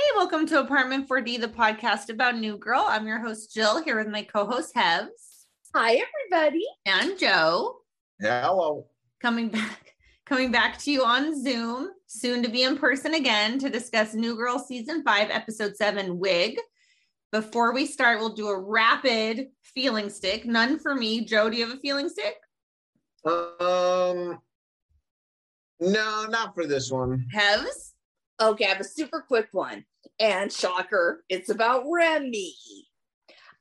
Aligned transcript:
Hey, 0.00 0.16
welcome 0.16 0.46
to 0.46 0.60
Apartment 0.60 1.06
4D, 1.06 1.42
the 1.42 1.48
podcast 1.48 2.08
about 2.08 2.38
New 2.38 2.56
Girl. 2.56 2.86
I'm 2.88 3.06
your 3.06 3.18
host, 3.18 3.52
Jill, 3.52 3.84
here 3.84 3.98
with 3.98 4.08
my 4.08 4.22
co 4.22 4.46
host, 4.46 4.74
Hevs. 4.74 5.44
Hi, 5.74 6.00
everybody. 6.00 6.64
And 6.86 7.18
Joe. 7.18 7.80
Hello. 8.18 8.86
Coming 9.20 9.50
back. 9.50 9.92
Coming 10.24 10.50
back 10.50 10.78
to 10.78 10.90
you 10.90 11.04
on 11.04 11.38
Zoom, 11.38 11.90
soon 12.06 12.42
to 12.42 12.48
be 12.48 12.62
in 12.62 12.78
person 12.78 13.12
again 13.12 13.58
to 13.58 13.68
discuss 13.68 14.14
New 14.14 14.36
Girl 14.36 14.58
Season 14.58 15.02
5, 15.02 15.28
Episode 15.30 15.76
7, 15.76 16.18
Wig. 16.18 16.58
Before 17.30 17.74
we 17.74 17.84
start, 17.84 18.20
we'll 18.20 18.32
do 18.32 18.48
a 18.48 18.58
rapid 18.58 19.48
feeling 19.60 20.08
stick. 20.08 20.46
None 20.46 20.78
for 20.78 20.94
me. 20.94 21.26
Joe, 21.26 21.50
do 21.50 21.58
you 21.58 21.68
have 21.68 21.76
a 21.76 21.80
feeling 21.80 22.08
stick? 22.08 22.36
Um, 23.26 24.38
no, 25.78 26.24
not 26.24 26.54
for 26.54 26.66
this 26.66 26.90
one. 26.90 27.26
Hevs? 27.34 27.92
Okay, 28.40 28.64
I 28.64 28.68
have 28.68 28.80
a 28.80 28.84
super 28.84 29.20
quick 29.20 29.48
one. 29.52 29.84
And 30.18 30.52
shocker, 30.52 31.24
it's 31.28 31.48
about 31.48 31.84
Remy. 31.90 32.54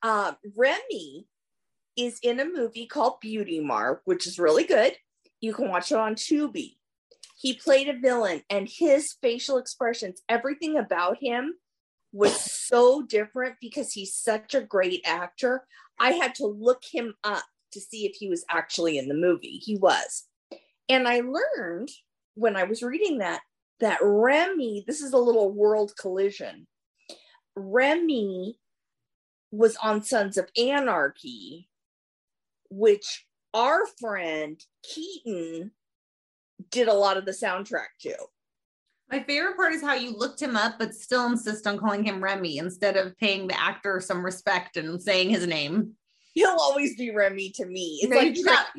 Um, 0.02 0.38
Remy 0.56 1.28
is 1.98 2.20
in 2.24 2.40
a 2.40 2.46
movie 2.46 2.86
called 2.86 3.20
Beauty 3.20 3.60
Mark, 3.60 4.02
which 4.06 4.28
is 4.28 4.40
really 4.40 4.64
good. 4.64 4.96
You 5.42 5.54
can 5.54 5.70
watch 5.70 5.92
it 5.92 5.98
on 5.98 6.16
Tubi. 6.16 6.76
He 7.38 7.54
played 7.54 7.88
a 7.88 7.98
villain, 7.98 8.44
and 8.50 8.68
his 8.68 9.14
facial 9.22 9.58
expressions, 9.58 10.22
everything 10.28 10.78
about 10.78 11.18
him 11.22 11.54
was 12.12 12.34
so 12.40 13.02
different 13.02 13.56
because 13.62 13.94
he's 13.94 14.14
such 14.14 14.54
a 14.54 14.62
great 14.62 15.02
actor. 15.06 15.66
I 16.00 16.12
had 16.12 16.36
to 16.36 16.48
look 16.48 16.84
him 16.84 17.14
up 17.24 17.44
to 17.72 17.80
see 17.80 18.06
if 18.06 18.16
he 18.16 18.28
was 18.28 18.44
actually 18.50 18.98
in 18.98 19.08
the 19.08 19.14
movie. 19.14 19.62
He 19.64 19.78
was. 19.78 20.26
And 20.90 21.08
I 21.08 21.22
learned 21.22 21.90
when 22.36 22.56
I 22.56 22.64
was 22.64 22.82
reading 22.82 23.20
that 23.20 23.42
that 23.80 24.00
Remy, 24.02 24.84
this 24.88 25.02
is 25.02 25.14
a 25.14 25.18
little 25.18 25.52
world 25.52 25.94
collision. 26.00 26.68
Remy 27.56 28.58
was 29.52 29.76
on 29.78 30.04
Sons 30.04 30.38
of 30.38 30.50
Anarchy, 30.58 31.70
which 32.70 33.26
our 33.54 33.82
friend 34.00 34.62
Keaton 34.84 35.72
did 36.72 36.88
a 36.88 36.94
lot 36.94 37.18
of 37.18 37.26
the 37.26 37.32
soundtrack 37.32 37.88
to. 38.02 38.16
My 39.12 39.24
favorite 39.24 39.56
part 39.56 39.74
is 39.74 39.82
how 39.82 39.96
you 39.96 40.16
looked 40.16 40.42
him 40.42 40.56
up, 40.56 40.78
but 40.78 40.94
still 40.94 41.26
insist 41.26 41.66
on 41.66 41.80
calling 41.80 42.04
him 42.04 42.24
Remy 42.24 42.60
instead 42.60 42.96
of 42.96 43.18
paying 43.18 43.48
the 43.48 43.60
actor 43.60 44.00
some 44.00 44.24
respect 44.24 44.78
and 44.78 45.02
saying 45.02 45.32
his 45.32 45.48
name. 45.48 45.94
He'll 46.36 46.58
always 46.60 46.96
be 46.96 47.10
Remy 47.10 47.52
to 47.56 47.66
me. 47.66 48.00
It's 48.04 48.14
like 48.14 48.28
you 48.28 48.34
do, 48.36 48.44
that, 48.44 48.70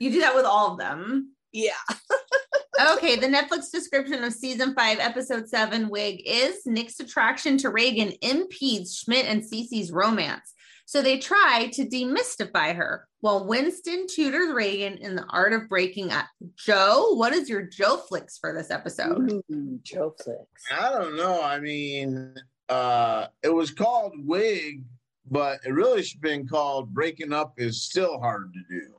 you 0.00 0.10
do 0.10 0.20
that 0.20 0.34
with 0.34 0.44
all 0.44 0.72
of 0.72 0.78
them. 0.78 1.32
Yeah. 1.52 1.70
okay, 2.78 3.16
the 3.16 3.26
Netflix 3.26 3.70
description 3.70 4.22
of 4.24 4.32
season 4.32 4.74
five, 4.74 4.98
episode 4.98 5.48
seven, 5.48 5.88
Wig 5.88 6.22
is 6.24 6.64
Nick's 6.66 7.00
attraction 7.00 7.58
to 7.58 7.70
Reagan 7.70 8.12
impedes 8.22 8.96
Schmidt 8.96 9.26
and 9.26 9.42
Cece's 9.42 9.90
romance. 9.90 10.54
So 10.86 11.02
they 11.02 11.18
try 11.18 11.68
to 11.74 11.84
demystify 11.84 12.74
her 12.74 13.06
while 13.20 13.46
Winston 13.46 14.06
tutors 14.08 14.54
Reagan 14.54 14.96
in 14.98 15.16
the 15.16 15.24
art 15.28 15.52
of 15.52 15.68
breaking 15.68 16.12
up. 16.12 16.26
Joe, 16.56 17.14
what 17.14 17.34
is 17.34 17.48
your 17.48 17.62
Joe 17.62 17.98
flicks 17.98 18.38
for 18.38 18.54
this 18.54 18.70
episode? 18.70 19.30
Ooh, 19.52 19.80
Joe 19.82 20.14
flicks. 20.22 20.64
I 20.72 20.90
don't 20.90 21.16
know. 21.16 21.42
I 21.42 21.60
mean, 21.60 22.34
uh, 22.68 23.26
it 23.42 23.52
was 23.52 23.70
called 23.70 24.14
Wig, 24.16 24.82
but 25.30 25.60
it 25.66 25.72
really 25.72 26.02
should 26.02 26.16
have 26.16 26.22
been 26.22 26.48
called 26.48 26.94
Breaking 26.94 27.34
Up 27.34 27.52
is 27.58 27.82
Still 27.82 28.18
Hard 28.18 28.54
to 28.54 28.60
Do. 28.70 28.94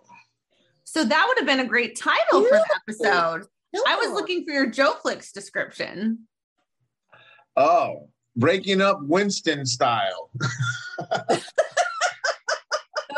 So 0.84 1.04
that 1.04 1.26
would 1.28 1.38
have 1.38 1.48
been 1.48 1.66
a 1.66 1.70
great 1.70 1.96
title 1.96 2.44
for 2.44 2.50
the 2.50 2.80
episode. 2.88 3.48
I 3.88 3.96
was 3.96 4.12
looking 4.12 4.46
for 4.46 4.52
your 4.52 4.70
Joe 4.70 4.94
Flicks 5.02 5.32
description. 5.32 6.28
Oh, 7.56 8.10
breaking 8.36 8.82
up 8.82 9.00
Winston 9.02 9.66
style. 9.66 10.32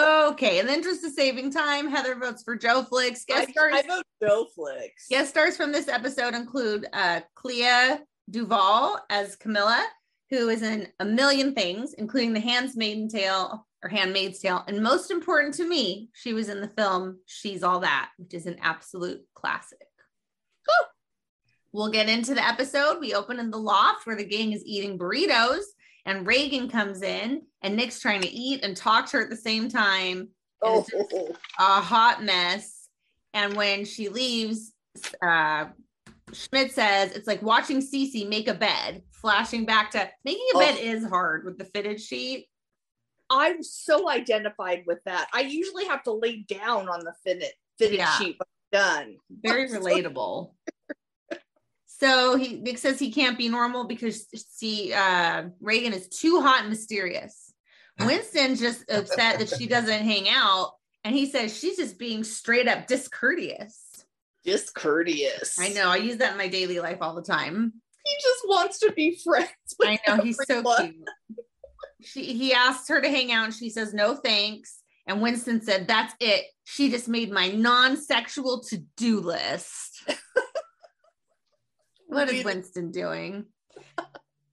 okay, 0.02 0.60
in 0.60 0.68
the 0.68 0.74
interest 0.74 1.06
of 1.06 1.12
saving 1.14 1.52
time, 1.52 1.90
Heather 1.90 2.16
votes 2.16 2.44
for 2.44 2.56
Joe 2.56 2.84
Flicks. 2.84 3.26
Guest 3.26 3.50
I, 3.50 3.52
stars. 3.52 3.74
I 3.76 3.82
vote 3.88 4.06
Joe 4.22 4.48
Flicks. 4.56 5.08
Guest 5.10 5.30
stars 5.30 5.56
from 5.56 5.72
this 5.72 5.88
episode 5.88 6.34
include 6.34 6.88
uh, 6.94 7.22
Clea 7.36 7.98
Duvall 8.30 9.00
as 9.10 9.36
Camilla, 9.36 9.86
who 10.30 10.50
is 10.50 10.62
in 10.62 10.88
a 11.00 11.06
million 11.06 11.54
things, 11.54 11.94
including 11.94 12.34
The 12.34 12.40
Handmaid's 12.40 13.14
Tale 13.14 13.66
or 13.84 13.90
Handmaid's 13.90 14.40
Tale, 14.40 14.64
and 14.68 14.82
most 14.82 15.12
important 15.12 15.56
to 15.56 15.68
me, 15.68 16.10
she 16.14 16.34
was 16.34 16.50
in 16.50 16.62
the 16.62 16.68
film 16.68 17.20
She's 17.26 17.64
All 17.64 17.80
That, 17.80 18.10
which 18.18 18.34
is 18.34 18.46
an 18.46 18.58
absolute 18.62 19.22
classic. 19.34 19.80
We'll 21.74 21.92
get 21.92 22.10
into 22.10 22.34
the 22.34 22.46
episode. 22.46 23.00
We 23.00 23.14
open 23.14 23.40
in 23.40 23.50
the 23.50 23.58
loft 23.58 24.06
where 24.06 24.16
the 24.16 24.26
gang 24.26 24.52
is 24.52 24.64
eating 24.66 25.00
burritos, 25.00 25.64
and 26.06 26.28
Reagan 26.28 26.70
comes 26.70 27.02
in, 27.02 27.44
and 27.62 27.76
Nick's 27.76 28.00
trying 28.00 28.22
to 28.22 28.30
eat 28.30 28.64
and 28.64 28.76
talk 28.76 29.10
to 29.10 29.18
her 29.18 29.24
at 29.24 29.30
the 29.30 29.38
same 29.38 29.70
time. 29.70 30.30
Oh. 30.62 30.86
a 31.60 31.82
hot 31.82 32.24
mess. 32.24 32.88
And 33.34 33.56
when 33.56 33.86
she 33.86 34.10
leaves, 34.10 34.74
uh, 35.22 35.66
Schmidt 36.34 36.72
says 36.72 37.14
it's 37.14 37.28
like 37.28 37.42
watching 37.42 37.80
Cece 37.80 38.28
make 38.28 38.48
a 38.48 38.54
bed, 38.54 39.04
flashing 39.12 39.66
back 39.66 39.92
to 39.92 40.10
making 40.24 40.46
a 40.54 40.60
bed 40.60 40.76
oh. 40.78 40.84
is 40.84 41.06
hard 41.06 41.46
with 41.46 41.58
the 41.58 41.66
fitted 41.66 42.00
sheet. 42.00 42.48
I'm 43.30 43.64
so 43.64 44.10
identified 44.10 44.84
with 44.86 45.00
that. 45.06 45.30
I 45.34 45.42
usually 45.42 45.86
have 45.86 46.04
to 46.04 46.12
lay 46.12 46.44
down 46.48 46.90
on 46.90 47.00
the 47.06 47.14
fitted 47.24 47.52
fitted 47.80 48.00
yeah. 48.00 48.18
sheet. 48.18 48.38
Done. 48.72 49.18
Very 49.30 49.68
relatable. 49.70 50.52
So 52.02 52.36
he 52.36 52.56
Nick 52.56 52.80
says 52.80 52.98
he 52.98 53.12
can't 53.12 53.38
be 53.38 53.48
normal 53.48 53.86
because 53.86 54.26
see 54.50 54.92
uh, 54.92 55.44
Reagan 55.60 55.94
is 55.94 56.08
too 56.08 56.42
hot 56.42 56.62
and 56.62 56.70
mysterious. 56.70 57.54
Winston's 58.00 58.60
just 58.60 58.90
upset 58.90 59.38
that 59.38 59.50
she 59.50 59.68
doesn't 59.68 60.04
hang 60.04 60.28
out, 60.28 60.72
and 61.04 61.14
he 61.16 61.28
says 61.28 61.56
she's 61.56 61.78
just 61.78 62.00
being 62.00 62.24
straight 62.24 62.68
up 62.68 62.88
discourteous. 62.88 64.04
Discourteous. 64.44 65.60
I 65.60 65.70
know. 65.70 65.90
I 65.90 65.98
use 65.98 66.18
that 66.18 66.32
in 66.32 66.38
my 66.40 66.48
daily 66.48 66.80
life 66.80 66.98
all 67.02 67.14
the 67.14 67.22
time. 67.22 67.74
He 68.04 68.16
just 68.16 68.48
wants 68.48 68.80
to 68.80 68.92
be 68.94 69.20
friends. 69.24 69.50
I 69.84 70.00
know 70.08 70.24
he's 70.24 70.40
so 70.48 70.64
cute. 70.64 71.08
She 72.02 72.34
he 72.34 72.52
asked 72.52 72.90
her 72.90 73.00
to 73.00 73.10
hang 73.10 73.32
out, 73.32 73.46
and 73.46 73.54
she 73.54 73.70
says 73.70 73.94
no 73.94 74.16
thanks. 74.16 74.80
And 75.06 75.22
Winston 75.22 75.62
said, 75.62 75.88
"That's 75.88 76.16
it. 76.20 76.46
She 76.64 76.90
just 76.90 77.08
made 77.08 77.32
my 77.32 77.50
non-sexual 77.50 78.64
to-do 78.70 79.20
list." 79.20 80.04
What 82.12 82.30
is 82.30 82.44
Winston 82.44 82.92
doing? 82.92 83.46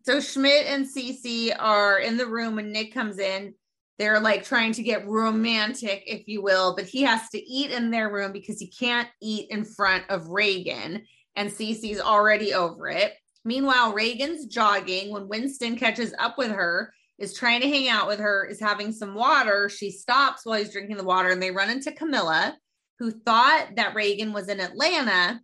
so 0.03 0.21
Schmidt 0.21 0.67
and 0.67 0.87
Cece 0.87 1.53
are 1.59 1.99
in 1.99 2.17
the 2.17 2.27
room 2.27 2.55
when 2.55 2.71
Nick 2.71 2.95
comes 2.95 3.19
in. 3.19 3.53
They're 3.99 4.21
like 4.21 4.45
trying 4.45 4.73
to 4.75 4.83
get 4.85 5.09
romantic, 5.09 6.05
if 6.07 6.29
you 6.29 6.41
will, 6.41 6.77
but 6.77 6.87
he 6.87 7.03
has 7.03 7.29
to 7.31 7.39
eat 7.39 7.73
in 7.73 7.91
their 7.91 8.13
room 8.13 8.31
because 8.31 8.61
he 8.61 8.69
can't 8.69 9.09
eat 9.21 9.51
in 9.51 9.65
front 9.65 10.05
of 10.09 10.29
Reagan. 10.29 11.03
And 11.35 11.51
Cece's 11.51 12.01
already 12.01 12.55
over 12.55 12.89
it. 12.89 13.15
Meanwhile, 13.45 13.93
Reagan's 13.93 14.47
jogging 14.47 15.11
when 15.11 15.27
Winston 15.27 15.75
catches 15.75 16.15
up 16.21 16.39
with 16.39 16.53
her, 16.53 16.95
is 17.19 17.35
trying 17.35 17.61
to 17.63 17.69
hang 17.69 17.89
out 17.89 18.07
with 18.07 18.21
her, 18.21 18.47
is 18.47 18.61
having 18.61 18.93
some 18.93 19.17
water. 19.17 19.69
She 19.69 19.91
stops 19.91 20.47
while 20.47 20.61
he's 20.61 20.73
drinking 20.73 20.97
the 20.97 21.03
water, 21.03 21.31
and 21.31 21.43
they 21.43 21.51
run 21.51 21.71
into 21.71 21.91
Camilla, 21.91 22.57
who 23.01 23.11
thought 23.11 23.71
that 23.75 23.97
Reagan 23.97 24.33
was 24.33 24.49
in 24.49 24.61
Atlanta 24.61 25.41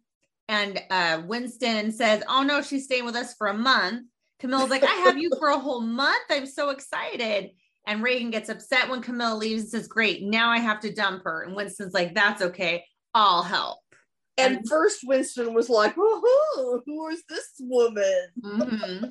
and 0.48 0.80
uh, 0.90 1.22
Winston 1.26 1.92
says, 1.92 2.22
Oh 2.28 2.42
no, 2.42 2.62
she's 2.62 2.84
staying 2.84 3.04
with 3.04 3.16
us 3.16 3.34
for 3.34 3.46
a 3.46 3.54
month. 3.54 4.06
Camilla's 4.40 4.70
like, 4.70 4.84
I 4.84 4.94
have 5.04 5.16
you 5.16 5.30
for 5.38 5.48
a 5.48 5.58
whole 5.58 5.80
month. 5.80 6.24
I'm 6.30 6.46
so 6.46 6.70
excited. 6.70 7.50
And 7.86 8.02
Reagan 8.02 8.30
gets 8.30 8.48
upset 8.48 8.88
when 8.88 9.02
Camilla 9.02 9.36
leaves 9.36 9.62
and 9.62 9.70
says, 9.70 9.88
Great, 9.88 10.22
now 10.22 10.50
I 10.50 10.58
have 10.58 10.80
to 10.80 10.92
dump 10.92 11.24
her. 11.24 11.42
And 11.42 11.54
Winston's 11.54 11.94
like, 11.94 12.14
That's 12.14 12.42
okay. 12.42 12.84
I'll 13.14 13.42
help. 13.42 13.78
And, 14.36 14.56
and 14.56 14.68
first, 14.68 15.00
Winston 15.04 15.54
was 15.54 15.68
like, 15.70 15.94
oh, 15.96 16.82
Who 16.84 17.08
is 17.08 17.22
this 17.28 17.48
woman? 17.60 18.26
Mm-hmm. 18.42 19.04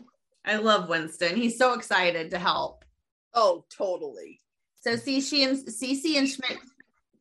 I 0.45 0.57
love 0.57 0.89
Winston. 0.89 1.35
He's 1.35 1.57
so 1.57 1.73
excited 1.73 2.31
to 2.31 2.39
help. 2.39 2.83
Oh, 3.33 3.65
totally. 3.75 4.41
So 4.81 4.95
Cece 4.95 5.47
and 5.47 5.57
Cece 5.57 6.17
and 6.17 6.27
Schmidt 6.27 6.59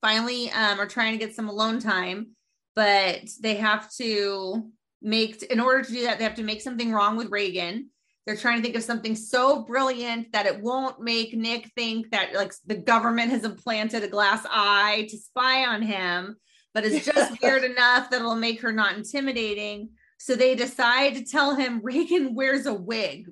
finally 0.00 0.50
um, 0.50 0.80
are 0.80 0.88
trying 0.88 1.12
to 1.12 1.24
get 1.24 1.36
some 1.36 1.48
alone 1.48 1.78
time 1.78 2.34
but 2.74 3.28
they 3.40 3.56
have 3.56 3.90
to 3.94 4.70
make 5.00 5.42
in 5.44 5.60
order 5.60 5.82
to 5.82 5.92
do 5.92 6.02
that, 6.04 6.18
they 6.18 6.24
have 6.24 6.36
to 6.36 6.42
make 6.42 6.62
something 6.62 6.92
wrong 6.92 7.16
with 7.16 7.30
Reagan. 7.30 7.90
They're 8.24 8.36
trying 8.36 8.58
to 8.58 8.62
think 8.62 8.76
of 8.76 8.84
something 8.84 9.16
so 9.16 9.64
brilliant 9.64 10.32
that 10.32 10.46
it 10.46 10.62
won't 10.62 11.00
make 11.00 11.34
Nick 11.34 11.72
think 11.74 12.10
that 12.10 12.34
like 12.34 12.52
the 12.66 12.76
government 12.76 13.32
has 13.32 13.44
implanted 13.44 14.04
a 14.04 14.08
glass 14.08 14.46
eye 14.48 15.08
to 15.10 15.18
spy 15.18 15.64
on 15.64 15.82
him, 15.82 16.36
but 16.72 16.84
it's 16.84 17.04
just 17.04 17.42
weird 17.42 17.64
enough 17.64 18.10
that 18.10 18.20
it'll 18.20 18.36
make 18.36 18.60
her 18.60 18.72
not 18.72 18.96
intimidating. 18.96 19.90
So 20.18 20.36
they 20.36 20.54
decide 20.54 21.16
to 21.16 21.24
tell 21.24 21.56
him 21.56 21.80
Reagan 21.82 22.34
wears 22.34 22.66
a 22.66 22.74
wig. 22.74 23.28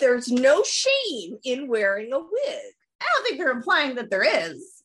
There's 0.00 0.28
no 0.28 0.64
shame 0.64 1.38
in 1.44 1.68
wearing 1.68 2.12
a 2.12 2.18
wig. 2.18 2.72
I 3.00 3.06
don't 3.14 3.24
think 3.24 3.38
they're 3.38 3.52
implying 3.52 3.94
that 3.94 4.10
there 4.10 4.50
is. 4.50 4.79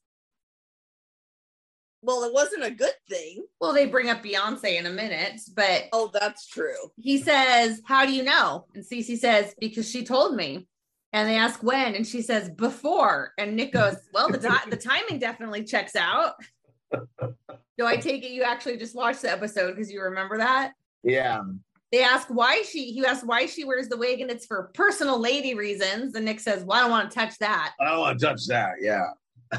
Well, 2.05 2.23
it 2.23 2.33
wasn't 2.33 2.63
a 2.63 2.71
good 2.71 2.93
thing. 3.09 3.45
Well, 3.59 3.73
they 3.73 3.87
bring 3.87 4.09
up 4.09 4.23
Beyonce 4.23 4.77
in 4.77 4.85
a 4.85 4.91
minute, 4.91 5.41
but 5.55 5.85
Oh, 5.91 6.11
that's 6.13 6.47
true. 6.47 6.75
he 6.97 7.17
says, 7.17 7.81
How 7.85 8.05
do 8.05 8.13
you 8.13 8.23
know? 8.23 8.65
And 8.75 8.83
Cece 8.83 9.17
says, 9.17 9.53
Because 9.59 9.89
she 9.89 10.03
told 10.05 10.35
me. 10.35 10.67
And 11.13 11.29
they 11.29 11.37
ask 11.37 11.63
when, 11.63 11.95
and 11.95 12.05
she 12.05 12.21
says, 12.21 12.49
Before. 12.49 13.33
And 13.37 13.55
Nick 13.55 13.73
goes, 13.73 13.95
Well, 14.13 14.29
the, 14.29 14.37
ti- 14.37 14.69
the 14.69 14.77
timing 14.77 15.19
definitely 15.19 15.63
checks 15.63 15.95
out. 15.95 16.33
Do 17.77 17.85
I 17.85 17.97
take 17.97 18.23
it 18.23 18.31
you 18.31 18.43
actually 18.43 18.77
just 18.77 18.95
watched 18.95 19.21
the 19.23 19.31
episode 19.31 19.71
because 19.75 19.91
you 19.91 20.01
remember 20.01 20.37
that? 20.37 20.73
Yeah. 21.03 21.41
They 21.91 22.03
ask 22.03 22.27
why 22.29 22.61
she, 22.63 22.91
he 22.91 23.05
asks 23.05 23.25
why 23.25 23.45
she 23.45 23.63
wears 23.63 23.87
the 23.89 23.97
wig, 23.97 24.19
and 24.21 24.29
it's 24.31 24.45
for 24.45 24.71
personal 24.73 25.19
lady 25.19 25.53
reasons. 25.55 26.15
And 26.15 26.25
Nick 26.25 26.39
says, 26.39 26.63
Well, 26.63 26.77
I 26.77 26.81
don't 26.81 26.91
want 26.91 27.11
to 27.11 27.15
touch 27.15 27.37
that. 27.39 27.73
I 27.79 27.85
don't 27.85 27.99
want 27.99 28.19
to 28.19 28.25
touch 28.25 28.45
that. 28.47 28.71
Yeah. 28.81 29.05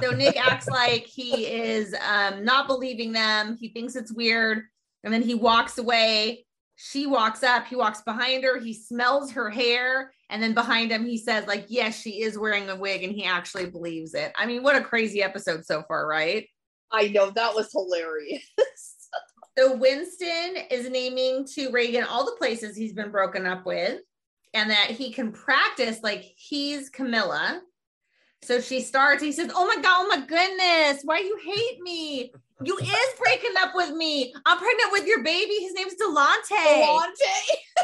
So 0.01 0.11
Nick 0.11 0.37
acts 0.37 0.69
like 0.69 1.05
he 1.07 1.47
is 1.47 1.95
um, 2.09 2.45
not 2.45 2.67
believing 2.67 3.13
them. 3.13 3.57
He 3.61 3.69
thinks 3.69 3.97
it's 3.97 4.13
weird. 4.13 4.63
And 5.05 5.13
then 5.13 5.23
he 5.23 5.35
walks 5.35 5.79
away. 5.79 6.47
She 6.77 7.07
walks 7.07 7.43
up. 7.43 7.67
He 7.67 7.77
walks 7.77 8.03
behind 8.03 8.45
her. 8.45 8.59
He 8.59 8.75
smells 8.75 9.33
her 9.33 9.49
hair. 9.49 10.13
And 10.29 10.43
then 10.43 10.55
behind 10.55 10.91
him, 10.91 11.05
he 11.05 11.17
says, 11.17 11.47
like, 11.47 11.67
yes, 11.69 12.01
she 12.01 12.23
is 12.23 12.39
wearing 12.39 12.69
a 12.69 12.77
wig. 12.77 13.05
And 13.05 13.13
he 13.13 13.25
actually 13.25 13.67
believes 13.67 14.15
it. 14.15 14.33
I 14.37 14.47
mean, 14.47 14.63
what 14.63 14.77
a 14.77 14.83
crazy 14.83 15.23
episode 15.23 15.65
so 15.65 15.83
far, 15.89 16.07
right? 16.07 16.47
I 16.91 17.09
know 17.09 17.31
that 17.31 17.55
was 17.55 17.71
hilarious. 17.73 18.49
So 19.59 19.75
Winston 19.75 20.57
is 20.71 20.91
naming 20.91 21.47
to 21.55 21.71
Reagan 21.71 22.05
all 22.05 22.27
the 22.27 22.37
places 22.37 22.77
he's 22.77 22.93
been 22.93 23.11
broken 23.11 23.47
up 23.47 23.65
with 23.65 24.03
and 24.53 24.71
that 24.71 24.91
he 24.91 25.13
can 25.13 25.33
practice 25.33 26.01
like 26.03 26.25
he's 26.37 26.91
Camilla. 26.91 27.63
So 28.47 28.61
she 28.61 28.81
starts, 28.81 29.23
he 29.23 29.33
says, 29.33 29.51
Oh 29.55 29.67
my 29.67 29.75
God, 29.83 30.05
oh 30.05 30.09
my 30.09 30.25
goodness, 30.25 31.03
why 31.05 31.19
you 31.19 31.37
hate 31.45 31.81
me? 31.81 32.33
You 32.65 32.79
is 32.81 33.19
breaking 33.19 33.57
up 33.59 33.73
with 33.75 33.91
me. 33.91 34.33
I'm 34.47 34.59
pregnant 34.59 34.93
with 34.93 35.07
your 35.07 35.23
baby. 35.25 35.55
His 35.55 35.75
name's 35.75 35.95
Delante. 35.95 36.51
Delante. 36.51 37.11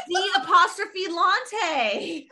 The 0.07 0.29
apostrophe 0.41 1.07
Lante. 1.09 2.27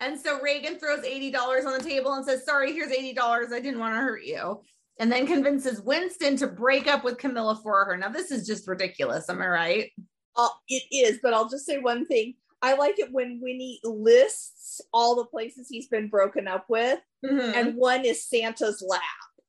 And 0.00 0.18
so 0.18 0.40
Reagan 0.40 0.78
throws 0.78 1.00
$80 1.00 1.66
on 1.66 1.72
the 1.72 1.84
table 1.84 2.12
and 2.12 2.24
says, 2.24 2.44
Sorry, 2.44 2.72
here's 2.72 2.92
$80. 2.92 3.52
I 3.52 3.60
didn't 3.60 3.80
want 3.80 3.94
to 3.94 4.00
hurt 4.00 4.24
you. 4.24 4.60
And 4.98 5.10
then 5.10 5.26
convinces 5.26 5.80
Winston 5.80 6.36
to 6.36 6.46
break 6.46 6.86
up 6.86 7.04
with 7.04 7.16
Camilla 7.16 7.58
for 7.62 7.86
her. 7.86 7.96
Now, 7.96 8.10
this 8.10 8.30
is 8.30 8.46
just 8.46 8.68
ridiculous. 8.68 9.30
Am 9.30 9.40
I 9.40 9.48
right? 9.48 9.90
Uh, 10.36 10.48
it 10.68 10.82
is, 10.92 11.18
but 11.22 11.32
I'll 11.32 11.48
just 11.48 11.64
say 11.64 11.78
one 11.78 12.04
thing. 12.04 12.34
I 12.62 12.74
like 12.74 12.98
it 12.98 13.10
when 13.12 13.40
Winnie 13.42 13.80
lists 13.84 14.80
all 14.92 15.16
the 15.16 15.24
places 15.24 15.66
he's 15.68 15.88
been 15.88 16.08
broken 16.08 16.46
up 16.46 16.66
with, 16.68 17.00
Mhm. 17.24 17.54
and 17.54 17.74
one 17.76 18.04
is 18.04 18.24
Santa's 18.24 18.82
lap. 18.86 19.00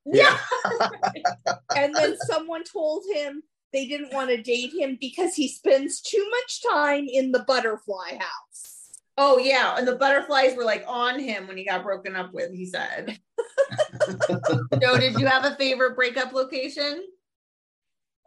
yeah. 0.05 0.37
And 1.75 1.93
then 1.95 2.17
someone 2.27 2.63
told 2.63 3.03
him 3.13 3.43
they 3.73 3.85
didn't 3.87 4.13
want 4.13 4.29
to 4.29 4.41
date 4.41 4.73
him 4.73 4.97
because 4.99 5.35
he 5.35 5.47
spends 5.47 6.01
too 6.01 6.27
much 6.29 6.61
time 6.63 7.05
in 7.07 7.31
the 7.31 7.43
butterfly 7.43 8.17
house. 8.17 8.89
Oh, 9.17 9.37
yeah. 9.37 9.75
And 9.77 9.87
the 9.87 9.95
butterflies 9.95 10.55
were 10.55 10.63
like 10.63 10.83
on 10.87 11.19
him 11.19 11.47
when 11.47 11.57
he 11.57 11.65
got 11.65 11.83
broken 11.83 12.15
up 12.15 12.33
with, 12.33 12.51
he 12.53 12.65
said. 12.65 13.19
Joe, 14.81 14.97
did 14.97 15.19
you 15.19 15.25
have 15.27 15.45
a 15.45 15.55
favorite 15.55 15.95
breakup 15.95 16.33
location? 16.33 17.05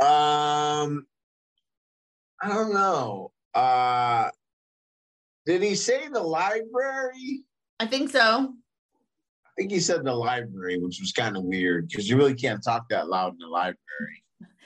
Um, 0.00 1.06
I 2.40 2.48
don't 2.48 2.72
know. 2.72 3.32
Uh, 3.54 4.30
did 5.46 5.62
he 5.62 5.74
say 5.74 6.08
the 6.08 6.22
library? 6.22 7.44
I 7.80 7.86
think 7.86 8.10
so. 8.10 8.54
I 9.46 9.50
think 9.56 9.70
he 9.70 9.80
said 9.80 10.04
the 10.04 10.12
library, 10.12 10.78
which 10.78 10.98
was 11.00 11.12
kind 11.12 11.36
of 11.36 11.44
weird 11.44 11.88
because 11.88 12.08
you 12.08 12.16
really 12.16 12.34
can't 12.34 12.62
talk 12.62 12.88
that 12.88 13.08
loud 13.08 13.32
in 13.32 13.38
the 13.38 13.46
library. 13.46 13.76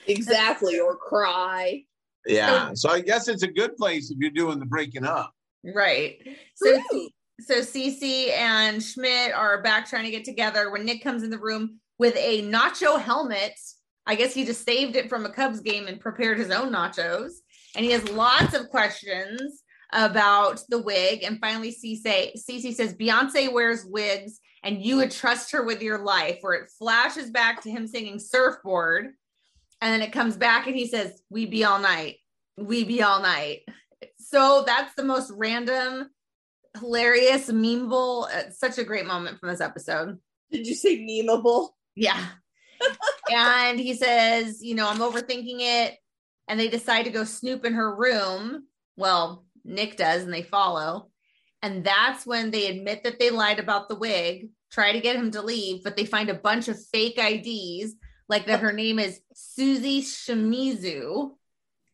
Exactly, 0.07 0.79
or 0.79 0.97
cry. 0.97 1.83
Yeah. 2.27 2.71
So 2.75 2.91
I 2.91 3.01
guess 3.01 3.29
it's 3.29 3.43
a 3.43 3.49
good 3.49 3.77
place 3.77 4.11
if 4.11 4.19
you're 4.19 4.31
doing 4.31 4.59
the 4.59 4.67
breaking 4.67 5.05
up. 5.05 5.33
Right. 5.75 6.19
So 6.55 6.81
True. 6.91 7.09
so 7.41 7.61
Cece 7.61 8.31
and 8.31 8.83
Schmidt 8.83 9.33
are 9.33 9.63
back 9.63 9.89
trying 9.89 10.05
to 10.05 10.11
get 10.11 10.25
together 10.25 10.71
when 10.71 10.85
Nick 10.85 11.03
comes 11.03 11.23
in 11.23 11.31
the 11.31 11.39
room 11.39 11.81
with 11.99 12.17
a 12.17 12.43
nacho 12.43 13.01
helmet. 13.01 13.59
I 14.07 14.15
guess 14.15 14.33
he 14.33 14.45
just 14.45 14.65
saved 14.65 14.97
it 14.97 15.11
from 15.11 15.27
a 15.27 15.31
Cubs 15.31 15.61
game 15.61 15.87
and 15.87 16.01
prepared 16.01 16.39
his 16.39 16.51
own 16.51 16.73
nachos. 16.73 17.33
And 17.77 17.85
he 17.85 17.91
has 17.93 18.09
lots 18.11 18.55
of 18.55 18.71
questions 18.71 19.63
about 19.93 20.63
the 20.69 20.81
wig. 20.81 21.23
And 21.23 21.41
finally, 21.41 21.73
Cece, 21.73 22.33
Cece 22.37 22.75
says 22.75 22.95
Beyonce 22.95 23.53
wears 23.53 23.85
wigs 23.85 24.41
and 24.63 24.85
you 24.85 24.97
would 24.97 25.11
trust 25.11 25.53
her 25.53 25.65
with 25.65 25.83
your 25.83 25.99
life, 25.99 26.39
where 26.41 26.55
it 26.55 26.71
flashes 26.79 27.31
back 27.31 27.63
to 27.63 27.71
him 27.71 27.87
singing 27.87 28.19
surfboard. 28.19 29.07
And 29.81 29.93
then 29.93 30.03
it 30.03 30.13
comes 30.13 30.37
back 30.37 30.67
and 30.67 30.77
he 30.77 30.87
says, 30.87 31.23
We 31.31 31.47
be 31.47 31.65
all 31.65 31.79
night. 31.79 32.17
We 32.57 32.85
be 32.85 33.03
all 33.03 33.23
night. 33.23 33.61
So 34.19 34.65
that's 34.67 34.95
the 34.95 35.05
most 35.05 35.31
random, 35.35 36.11
hilarious, 36.79 37.49
memeable. 37.51 38.29
uh, 38.31 38.51
such 38.51 38.79
a 38.79 38.85
great 38.85 39.07
moment 39.07 39.39
from 39.39 39.49
this 39.49 39.61
episode. 39.61 40.19
Did 40.51 40.67
you 40.67 40.75
say 40.75 40.99
memeable? 40.99 41.71
Yeah. 41.95 42.27
and 43.31 43.79
he 43.79 43.95
says, 43.95 44.63
you 44.63 44.75
know, 44.75 44.89
I'm 44.89 44.99
overthinking 44.99 45.61
it. 45.61 45.97
And 46.49 46.59
they 46.59 46.69
decide 46.69 47.05
to 47.05 47.11
go 47.11 47.25
snoop 47.25 47.65
in 47.65 47.75
her 47.75 47.95
room. 47.95 48.65
Well, 48.97 49.45
Nick 49.69 49.97
does, 49.97 50.23
and 50.23 50.33
they 50.33 50.43
follow. 50.43 51.11
And 51.63 51.85
that's 51.85 52.27
when 52.27 52.51
they 52.51 52.67
admit 52.67 53.05
that 53.05 53.19
they 53.19 53.31
lied 53.31 53.59
about 53.59 53.89
the 53.89 53.97
wig, 53.97 54.49
try 54.71 54.93
to 54.93 55.01
get 55.01 55.17
him 55.17 55.31
to 55.33 55.43
leave, 55.43 55.83
but 55.85 55.97
they 55.97 56.05
find 56.05 56.31
a 56.31 56.35
bunch 56.35 56.69
of 56.69 56.79
fake 56.93 57.19
IDs, 57.19 57.95
like 58.29 58.47
that 58.47 58.61
her 58.61 58.73
name 58.73 58.99
is 58.99 59.21
Susie 59.35 60.03
Shimizu, 60.03 61.31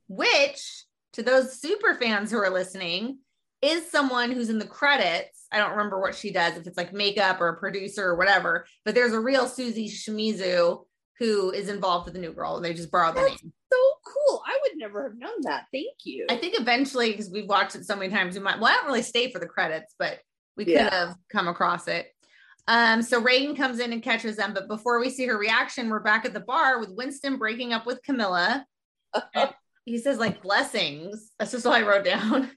which 0.09 0.85
to 1.15 1.23
those 1.23 1.61
super 1.61 1.95
fans 1.95 2.31
who 2.31 2.39
are 2.39 2.51
listening 2.51 3.19
is 3.63 3.91
someone 3.91 4.31
who's 4.31 4.51
in 4.51 4.59
the 4.59 4.67
credits. 4.67 5.47
I 5.51 5.59
don't 5.59 5.71
remember 5.71 6.01
what 6.01 6.15
she 6.15 6.33
does, 6.33 6.57
if 6.57 6.67
it's 6.67 6.77
like 6.77 6.93
makeup 6.93 7.41
or 7.41 7.49
a 7.49 7.57
producer 7.59 8.05
or 8.05 8.17
whatever, 8.17 8.67
but 8.85 8.95
there's 8.95 9.13
a 9.13 9.21
real 9.21 9.47
Susie 9.47 9.89
Shimizu 9.89 10.85
who 11.19 11.51
is 11.51 11.69
involved 11.69 12.07
with 12.07 12.15
the 12.15 12.21
new 12.21 12.33
girl. 12.33 12.57
And 12.57 12.65
they 12.65 12.75
just 12.75 12.91
borrowed 12.91 13.15
the 13.15 13.21
That's 13.21 13.43
name. 13.43 13.53
So 13.73 13.79
cool. 14.05 14.43
I 14.47 14.59
would 14.63 14.73
never 14.77 15.05
have 15.09 15.19
known 15.19 15.43
that. 15.43 15.67
Thank 15.73 15.99
you. 16.05 16.27
I 16.29 16.37
think 16.37 16.59
eventually, 16.59 17.11
because 17.11 17.31
we've 17.31 17.49
watched 17.49 17.75
it 17.77 17.87
so 17.87 17.97
many 17.97 18.13
times, 18.13 18.35
we 18.35 18.43
might, 18.43 18.59
well, 18.61 18.71
I 18.71 18.75
don't 18.77 18.87
really 18.87 19.03
stay 19.03 19.31
for 19.31 19.39
the 19.39 19.47
credits, 19.47 19.95
but 19.99 20.19
we 20.57 20.65
could 20.65 20.75
Yeah. 20.75 20.91
have 20.95 21.17
come 21.31 21.49
across 21.49 21.89
it. 21.89 22.09
Um, 22.67 23.03
so 23.03 23.21
Reagan 23.21 23.55
comes 23.55 23.79
in 23.79 23.93
and 23.93 24.03
catches 24.03 24.37
them, 24.37 24.55
but 24.55 24.69
before 24.69 24.99
we 24.99 25.11
see 25.11 25.27
her 25.27 25.37
reaction, 25.37 25.89
we're 25.91 26.01
back 26.01 26.25
at 26.25 26.33
the 26.33 26.41
bar 26.41 26.81
with 26.81 26.91
Winston 26.91 27.37
breaking 27.37 27.73
up 27.73 27.87
with 27.87 28.03
Camilla. 28.03 28.67
He 29.87 29.99
says, 29.99 30.17
like, 30.19 30.43
blessings. 30.43 31.31
That's 31.39 31.51
just 31.53 31.67
what 31.67 31.75
I 31.75 31.87
wrote 31.87 32.07
down. 32.07 32.51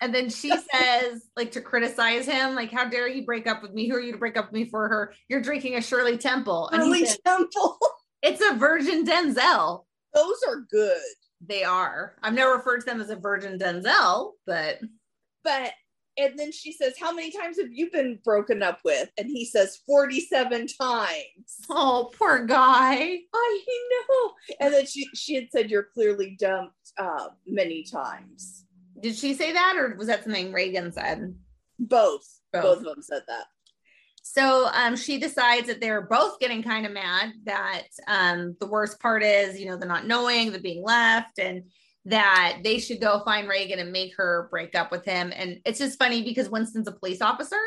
And 0.00 0.14
then 0.14 0.30
she 0.30 0.50
says, 0.50 1.28
like, 1.36 1.52
to 1.52 1.60
criticize 1.60 2.26
him, 2.26 2.54
like, 2.54 2.70
how 2.70 2.88
dare 2.88 3.08
you 3.08 3.24
break 3.24 3.46
up 3.46 3.62
with 3.62 3.72
me? 3.72 3.88
Who 3.88 3.96
are 3.96 4.00
you 4.00 4.12
to 4.12 4.18
break 4.18 4.36
up 4.36 4.46
with 4.46 4.54
me 4.54 4.68
for 4.68 4.88
her? 4.88 5.12
You're 5.28 5.42
drinking 5.42 5.76
a 5.76 5.82
Shirley 5.82 6.18
Temple. 6.18 6.68
And 6.68 6.82
Shirley 6.82 7.06
said, 7.06 7.18
Temple. 7.26 7.78
it's 8.22 8.42
a 8.42 8.54
virgin 8.54 9.04
Denzel. 9.04 9.84
Those 10.14 10.36
are 10.48 10.60
good. 10.70 10.98
They 11.46 11.64
are. 11.64 12.16
I've 12.22 12.34
never 12.34 12.56
referred 12.56 12.80
to 12.80 12.86
them 12.86 13.00
as 13.00 13.10
a 13.10 13.16
virgin 13.16 13.58
Denzel, 13.58 14.32
but 14.46 14.80
But 15.44 15.72
and 16.20 16.38
then 16.38 16.52
she 16.52 16.72
says, 16.72 16.94
How 17.00 17.12
many 17.12 17.30
times 17.30 17.58
have 17.58 17.72
you 17.72 17.90
been 17.90 18.18
broken 18.24 18.62
up 18.62 18.80
with? 18.84 19.08
And 19.16 19.26
he 19.26 19.44
says, 19.44 19.80
47 19.86 20.66
times. 20.80 21.08
oh, 21.70 22.10
poor 22.18 22.44
guy. 22.44 23.18
I 23.34 23.64
know. 24.08 24.32
And 24.60 24.74
then 24.74 24.86
she 24.86 25.08
she 25.14 25.34
had 25.34 25.48
said 25.50 25.70
you're 25.70 25.88
clearly 25.94 26.36
dumped 26.38 26.74
uh 26.98 27.28
many 27.46 27.84
times. 27.84 28.64
Did 29.00 29.16
she 29.16 29.34
say 29.34 29.52
that, 29.52 29.74
or 29.76 29.94
was 29.96 30.08
that 30.08 30.24
something 30.24 30.52
Reagan 30.52 30.92
said? 30.92 31.34
Both. 31.78 32.40
Both. 32.52 32.62
Both, 32.62 32.78
of 32.78 32.84
them 32.84 33.02
said 33.02 33.22
that. 33.28 33.46
So 34.22 34.68
um, 34.72 34.96
she 34.96 35.18
decides 35.18 35.66
that 35.68 35.80
they're 35.80 36.02
both 36.02 36.38
getting 36.38 36.62
kind 36.62 36.86
of 36.86 36.92
mad 36.92 37.32
that 37.44 37.84
um, 38.06 38.56
the 38.60 38.66
worst 38.66 39.00
part 39.00 39.22
is, 39.22 39.58
you 39.58 39.66
know, 39.66 39.76
the 39.76 39.86
not 39.86 40.06
knowing, 40.06 40.52
the 40.52 40.60
being 40.60 40.84
left, 40.84 41.38
and 41.38 41.64
that 42.04 42.58
they 42.62 42.78
should 42.78 43.00
go 43.00 43.22
find 43.24 43.48
Reagan 43.48 43.78
and 43.78 43.92
make 43.92 44.16
her 44.16 44.48
break 44.50 44.74
up 44.74 44.90
with 44.90 45.04
him. 45.04 45.32
And 45.34 45.60
it's 45.64 45.78
just 45.78 45.98
funny 45.98 46.22
because 46.22 46.48
Winston's 46.48 46.88
a 46.88 46.92
police 46.92 47.20
officer. 47.20 47.60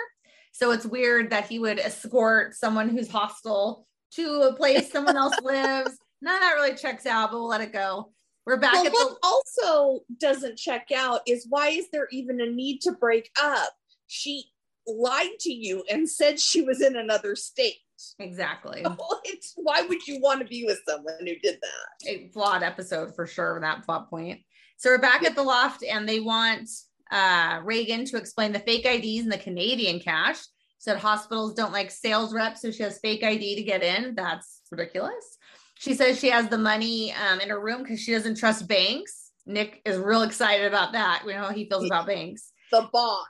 So 0.52 0.72
it's 0.72 0.86
weird 0.86 1.32
that 1.32 1.48
he 1.48 1.60
would 1.60 1.80
escort 1.80 2.56
someone 2.56 2.90
who's 2.90 3.10
hostile 3.10 3.88
to 4.16 4.44
a 4.44 4.54
place 4.54 4.92
someone 4.92 5.18
else 5.18 5.36
lives. 5.44 5.98
None 6.22 6.36
of 6.36 6.42
that 6.42 6.54
really 6.54 6.76
checks 6.76 7.06
out, 7.06 7.32
but 7.32 7.40
we'll 7.40 7.48
let 7.48 7.62
it 7.62 7.74
go. 7.74 8.12
We're 8.46 8.58
back 8.58 8.74
But 8.74 8.88
at 8.88 8.92
what 8.94 9.22
the 9.22 9.28
also 9.28 10.04
doesn't 10.20 10.58
check 10.58 10.92
out 10.96 11.22
is 11.26 11.46
why 11.50 11.70
is 11.70 11.90
there 11.92 12.08
even 12.12 12.42
a 12.42 12.46
need 12.46 12.82
to 12.82 12.92
break 12.92 13.30
up? 13.42 13.70
She 14.08 14.46
lied 14.86 15.40
to 15.42 15.54
you 15.54 15.84
and 15.90 16.10
said 16.10 16.40
she 16.40 16.62
was 16.62 16.82
in 16.82 16.98
another 16.98 17.36
state. 17.36 17.78
exactly 18.20 18.86
It's, 19.24 19.54
why 19.56 19.84
would 19.84 20.06
you 20.06 20.20
want 20.20 20.42
to 20.42 20.46
be 20.46 20.66
with 20.66 20.80
someone 20.88 21.16
who 21.20 21.36
did 21.42 21.60
that? 21.62 22.10
a 22.10 22.28
flawed 22.34 22.64
episode 22.64 23.16
for 23.16 23.26
sure. 23.26 23.60
That 23.62 23.86
plot 23.86 24.10
point. 24.10 24.42
So 24.78 24.90
we're 24.90 24.98
back 24.98 25.24
at 25.24 25.36
the 25.36 25.44
loft, 25.44 25.84
and 25.84 26.10
they 26.10 26.20
want 26.20 26.70
uh, 27.10 27.62
Reagan 27.64 28.04
to 28.06 28.18
explain 28.18 28.52
the 28.52 28.60
fake 28.60 28.86
IDs 28.86 29.24
and 29.24 29.32
the 29.32 29.38
Canadian 29.38 30.02
cash. 30.02 30.40
Said 30.80 30.98
hospitals 30.98 31.54
don't 31.54 31.72
like 31.72 31.90
sales 31.90 32.34
reps, 32.34 32.62
so 32.62 32.70
she 32.70 32.84
has 32.84 33.00
fake 33.00 33.24
ID 33.24 33.56
to 33.56 33.64
get 33.64 33.82
in. 33.82 34.16
That's 34.16 34.60
ridiculous. 34.70 35.38
She 35.84 35.96
says 35.96 36.18
she 36.18 36.30
has 36.30 36.48
the 36.48 36.58
money 36.58 37.12
um, 37.12 37.42
in 37.42 37.50
her 37.50 37.60
room 37.60 37.84
because 37.84 38.00
she 38.00 38.14
doesn't 38.14 38.38
trust 38.38 38.70
banks. 38.70 39.32
Nick 39.46 39.82
is 39.84 39.98
real 39.98 40.22
excited 40.22 40.66
about 40.66 40.94
that. 40.94 41.24
We 41.26 41.34
know 41.34 41.40
how 41.40 41.50
he 41.52 41.68
feels 41.68 41.84
about 41.88 42.08
banks. 42.08 42.54
The 42.72 42.88
box. 42.94 43.28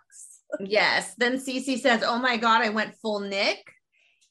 Yes. 0.60 1.16
Then 1.18 1.38
Cece 1.38 1.80
says, 1.80 2.04
Oh 2.06 2.20
my 2.20 2.38
God, 2.38 2.62
I 2.62 2.70
went 2.70 2.94
full 3.02 3.22
Nick. 3.22 3.58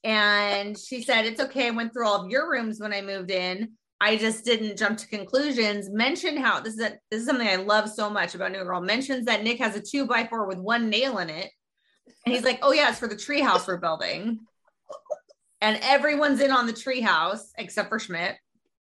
And 0.05 0.79
she 0.79 1.03
said, 1.03 1.25
It's 1.27 1.41
okay. 1.41 1.67
I 1.67 1.71
went 1.71 1.93
through 1.93 2.07
all 2.07 2.25
of 2.25 2.31
your 2.31 2.49
rooms 2.49 2.79
when 2.79 2.93
I 2.93 3.01
moved 3.01 3.33
in. 3.33 3.73
I 4.01 4.17
just 4.17 4.45
didn't 4.45 4.79
jump 4.79 4.99
to 4.99 5.09
conclusions. 5.09 5.91
Mentioned 5.91 6.39
how 6.39 6.61
this 6.61 6.75
is 6.75 6.81
a, 6.81 6.93
this 7.11 7.23
is 7.23 7.27
something 7.27 7.49
I 7.49 7.57
love 7.57 7.91
so 7.91 8.09
much 8.09 8.37
about 8.37 8.53
New 8.53 8.63
Girl. 8.63 8.81
Mentions 8.81 9.27
that 9.27 9.43
Nick 9.43 9.59
has 9.59 9.75
a 9.75 9.83
two 9.83 10.07
by 10.07 10.29
four 10.29 10.47
with 10.47 10.59
one 10.59 10.89
nail 10.89 11.19
in 11.19 11.29
it. 11.29 11.51
And 12.25 12.37
he's 12.37 12.45
like, 12.45 12.61
Oh, 12.63 12.73
yeah, 12.73 12.91
it's 12.91 13.01
for 13.01 13.09
the 13.09 13.17
treehouse 13.17 13.67
we're 13.67 13.79
building. 13.79 14.39
And 15.63 15.79
everyone's 15.81 16.41
in 16.41 16.51
on 16.51 16.67
the 16.67 16.73
treehouse 16.73 17.53
except 17.57 17.89
for 17.89 18.01
Schmidt. 18.01 18.37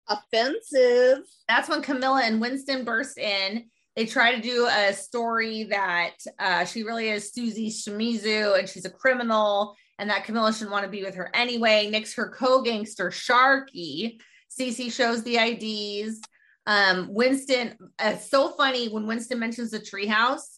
Offensive. 0.08 1.24
That's 1.48 1.68
when 1.68 1.82
Camilla 1.82 2.22
and 2.24 2.40
Winston 2.40 2.84
burst 2.84 3.18
in. 3.18 3.64
They 3.96 4.06
try 4.06 4.36
to 4.36 4.40
do 4.40 4.68
a 4.70 4.92
story 4.92 5.64
that 5.64 6.14
uh, 6.38 6.64
she 6.64 6.84
really 6.84 7.08
is 7.08 7.32
Susie 7.32 7.68
Shimizu 7.68 8.56
and 8.56 8.68
she's 8.68 8.84
a 8.84 8.90
criminal 8.90 9.74
and 9.98 10.08
that 10.08 10.22
Camilla 10.22 10.52
shouldn't 10.52 10.70
want 10.70 10.84
to 10.84 10.90
be 10.90 11.02
with 11.02 11.16
her 11.16 11.30
anyway. 11.34 11.90
Nick's 11.90 12.14
her 12.14 12.28
co-gangster 12.28 13.10
Sharky. 13.10 14.20
Cece 14.48 14.92
shows 14.92 15.24
the 15.24 15.36
IDs. 15.36 16.20
Um, 16.68 17.08
Winston, 17.12 17.76
uh, 17.98 18.16
so 18.18 18.50
funny 18.50 18.88
when 18.88 19.08
Winston 19.08 19.40
mentions 19.40 19.72
the 19.72 19.80
treehouse, 19.80 20.57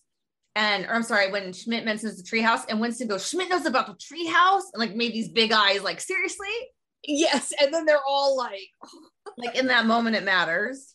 and 0.60 0.84
or 0.84 0.94
I'm 0.94 1.02
sorry, 1.02 1.30
when 1.30 1.52
Schmidt 1.52 1.84
mentions 1.84 2.16
the 2.16 2.22
treehouse, 2.22 2.64
and 2.68 2.80
Winston 2.80 3.08
goes, 3.08 3.26
Schmidt 3.26 3.48
knows 3.48 3.66
about 3.66 3.86
the 3.86 3.94
treehouse, 3.94 4.64
and 4.72 4.80
like 4.80 4.94
made 4.94 5.12
these 5.12 5.28
big 5.30 5.52
eyes, 5.52 5.82
like 5.82 6.00
seriously, 6.00 6.48
Yes. 7.04 7.52
And 7.60 7.72
then 7.72 7.86
they're 7.86 8.04
all 8.06 8.36
like, 8.36 8.68
like 9.38 9.56
in 9.56 9.66
that 9.66 9.86
moment 9.86 10.16
it 10.16 10.24
matters. 10.24 10.94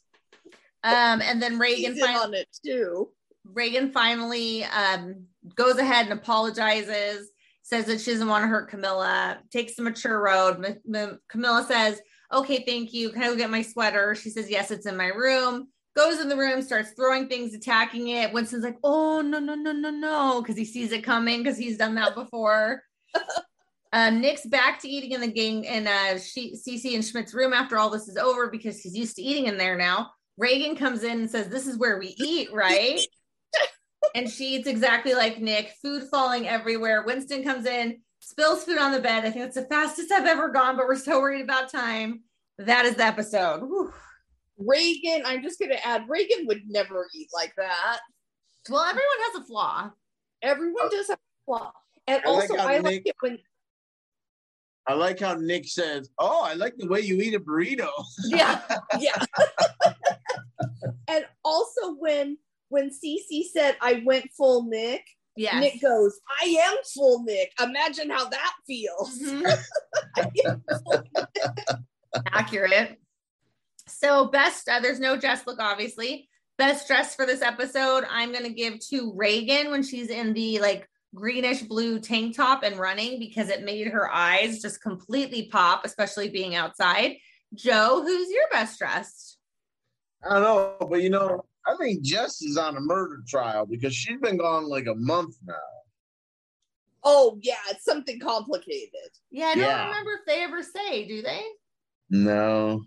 Um, 0.83 1.21
and 1.21 1.41
then 1.41 1.57
Reagan 1.57 1.97
finally 1.97 2.23
on 2.23 2.33
it 2.35 2.47
too. 2.63 3.09
Reagan 3.43 3.91
finally 3.91 4.63
um, 4.65 5.25
goes 5.55 5.77
ahead 5.77 6.05
and 6.05 6.13
apologizes, 6.13 7.29
says 7.63 7.85
that 7.85 8.01
she 8.01 8.11
doesn't 8.11 8.27
want 8.27 8.43
to 8.43 8.47
hurt 8.47 8.69
Camilla, 8.69 9.39
takes 9.51 9.75
the 9.75 9.83
mature 9.83 10.19
road. 10.19 10.63
M- 10.63 10.95
M- 10.95 11.19
Camilla 11.27 11.65
says, 11.67 11.99
Okay, 12.31 12.63
thank 12.67 12.93
you. 12.93 13.11
Can 13.11 13.23
I 13.23 13.27
go 13.27 13.35
get 13.35 13.49
my 13.49 13.61
sweater? 13.61 14.15
She 14.15 14.29
says, 14.29 14.49
Yes, 14.49 14.69
it's 14.71 14.85
in 14.85 14.97
my 14.97 15.07
room. 15.07 15.69
Goes 15.95 16.19
in 16.19 16.27
the 16.27 16.37
room, 16.37 16.61
starts 16.61 16.91
throwing 16.91 17.27
things, 17.27 17.53
attacking 17.53 18.09
it. 18.09 18.33
Winston's 18.33 18.63
like, 18.63 18.77
Oh, 18.83 19.21
no, 19.21 19.39
no, 19.39 19.55
no, 19.55 19.71
no, 19.71 19.89
no, 19.89 20.41
because 20.41 20.57
he 20.57 20.65
sees 20.65 20.91
it 20.91 21.03
coming 21.03 21.41
because 21.41 21.57
he's 21.57 21.77
done 21.77 21.95
that 21.95 22.15
before. 22.15 22.83
Uh, 23.95 24.09
Nick's 24.09 24.45
back 24.45 24.77
to 24.81 24.89
eating 24.89 25.13
in 25.13 25.21
the 25.21 25.27
gang 25.27 25.63
in 25.63 25.87
uh, 25.87 26.19
she, 26.19 26.53
Cece 26.53 26.95
and 26.95 27.05
Schmidt's 27.05 27.33
room 27.33 27.53
after 27.53 27.77
all 27.77 27.89
this 27.89 28.09
is 28.09 28.17
over 28.17 28.49
because 28.49 28.77
he's 28.81 28.93
used 28.93 29.15
to 29.15 29.21
eating 29.21 29.45
in 29.45 29.57
there 29.57 29.77
now. 29.77 30.11
Reagan 30.37 30.75
comes 30.75 31.03
in 31.03 31.21
and 31.21 31.31
says, 31.31 31.47
This 31.47 31.65
is 31.65 31.77
where 31.77 31.97
we 31.97 32.13
eat, 32.17 32.51
right? 32.51 32.99
and 34.15 34.29
she 34.29 34.55
eats 34.55 34.67
exactly 34.67 35.13
like 35.13 35.39
Nick, 35.39 35.71
food 35.81 36.09
falling 36.11 36.45
everywhere. 36.45 37.05
Winston 37.05 37.41
comes 37.41 37.65
in, 37.65 38.01
spills 38.19 38.65
food 38.65 38.79
on 38.79 38.91
the 38.91 38.99
bed. 38.99 39.23
I 39.23 39.31
think 39.31 39.45
that's 39.45 39.55
the 39.55 39.73
fastest 39.73 40.11
I've 40.11 40.25
ever 40.25 40.49
gone, 40.49 40.75
but 40.75 40.87
we're 40.87 40.97
so 40.97 41.21
worried 41.21 41.43
about 41.43 41.71
time. 41.71 42.23
That 42.57 42.85
is 42.85 42.95
the 42.95 43.05
episode. 43.05 43.61
Whew. 43.61 43.93
Reagan, 44.57 45.23
I'm 45.25 45.43
just 45.43 45.59
going 45.59 45.71
to 45.71 45.85
add, 45.85 46.07
Reagan 46.07 46.47
would 46.47 46.61
never 46.67 47.07
eat 47.13 47.29
like 47.33 47.53
that. 47.57 47.99
Well, 48.69 48.81
everyone 48.81 49.03
has 49.31 49.41
a 49.41 49.45
flaw. 49.45 49.91
Everyone 50.41 50.89
does 50.89 51.07
have 51.07 51.17
a 51.17 51.45
flaw. 51.45 51.71
And 52.07 52.21
I 52.25 52.29
also, 52.29 52.57
how 52.57 52.67
I 52.67 52.77
like 52.79 53.01
it 53.05 53.15
when 53.19 53.39
I 54.87 54.93
like 54.93 55.19
how 55.19 55.33
Nick 55.33 55.67
says, 55.67 56.09
"Oh, 56.19 56.43
I 56.43 56.53
like 56.53 56.75
the 56.77 56.87
way 56.87 57.01
you 57.01 57.19
eat 57.19 57.33
a 57.33 57.39
burrito." 57.39 57.89
Yeah. 58.27 58.61
yeah. 58.99 59.17
and 61.07 61.25
also 61.43 61.95
when 61.97 62.37
when 62.69 62.91
Cece 62.91 63.45
said 63.51 63.77
I 63.81 64.03
went 64.05 64.29
full 64.37 64.67
Nick, 64.67 65.03
Yes. 65.35 65.59
Nick 65.59 65.81
goes, 65.81 66.17
I 66.41 66.45
am 66.45 66.77
full 66.93 67.23
Nick. 67.23 67.51
Imagine 67.61 68.09
how 68.09 68.29
that 68.29 68.53
feels. 68.67 69.19
Mhm. 70.17 71.03
accurate. 72.31 72.97
So 73.87 74.25
best, 74.25 74.67
uh, 74.67 74.79
there's 74.79 74.99
no 74.99 75.17
dress 75.17 75.45
look, 75.45 75.59
obviously. 75.59 76.27
Best 76.57 76.87
dress 76.87 77.15
for 77.15 77.25
this 77.25 77.41
episode, 77.41 78.05
I'm 78.09 78.31
gonna 78.31 78.49
give 78.49 78.79
to 78.89 79.13
Reagan 79.15 79.71
when 79.71 79.83
she's 79.83 80.09
in 80.09 80.33
the 80.33 80.59
like 80.59 80.89
greenish 81.13 81.61
blue 81.63 81.99
tank 81.99 82.35
top 82.35 82.63
and 82.63 82.77
running 82.77 83.19
because 83.19 83.49
it 83.49 83.63
made 83.63 83.87
her 83.87 84.11
eyes 84.11 84.61
just 84.61 84.81
completely 84.81 85.47
pop, 85.51 85.85
especially 85.85 86.29
being 86.29 86.55
outside. 86.55 87.17
Joe, 87.53 88.01
who's 88.03 88.29
your 88.31 88.45
best 88.51 88.79
dressed? 88.79 89.37
I 90.27 90.39
don't 90.39 90.43
know, 90.43 90.87
but 90.89 91.01
you 91.01 91.09
know, 91.09 91.45
I 91.67 91.75
think 91.77 92.01
Jess 92.03 92.41
is 92.41 92.57
on 92.57 92.77
a 92.77 92.81
murder 92.81 93.21
trial 93.27 93.65
because 93.65 93.93
she's 93.93 94.19
been 94.19 94.37
gone 94.37 94.67
like 94.69 94.87
a 94.87 94.95
month 94.95 95.35
now. 95.45 95.53
Oh 97.03 97.37
yeah, 97.41 97.55
it's 97.69 97.83
something 97.85 98.19
complicated. 98.19 99.11
Yeah, 99.29 99.47
I 99.47 99.55
don't 99.55 99.63
Yeah. 99.65 99.87
remember 99.89 100.11
if 100.13 100.25
they 100.25 100.41
ever 100.41 100.63
say, 100.63 101.05
do 101.05 101.21
they? 101.21 101.43
No, 102.09 102.81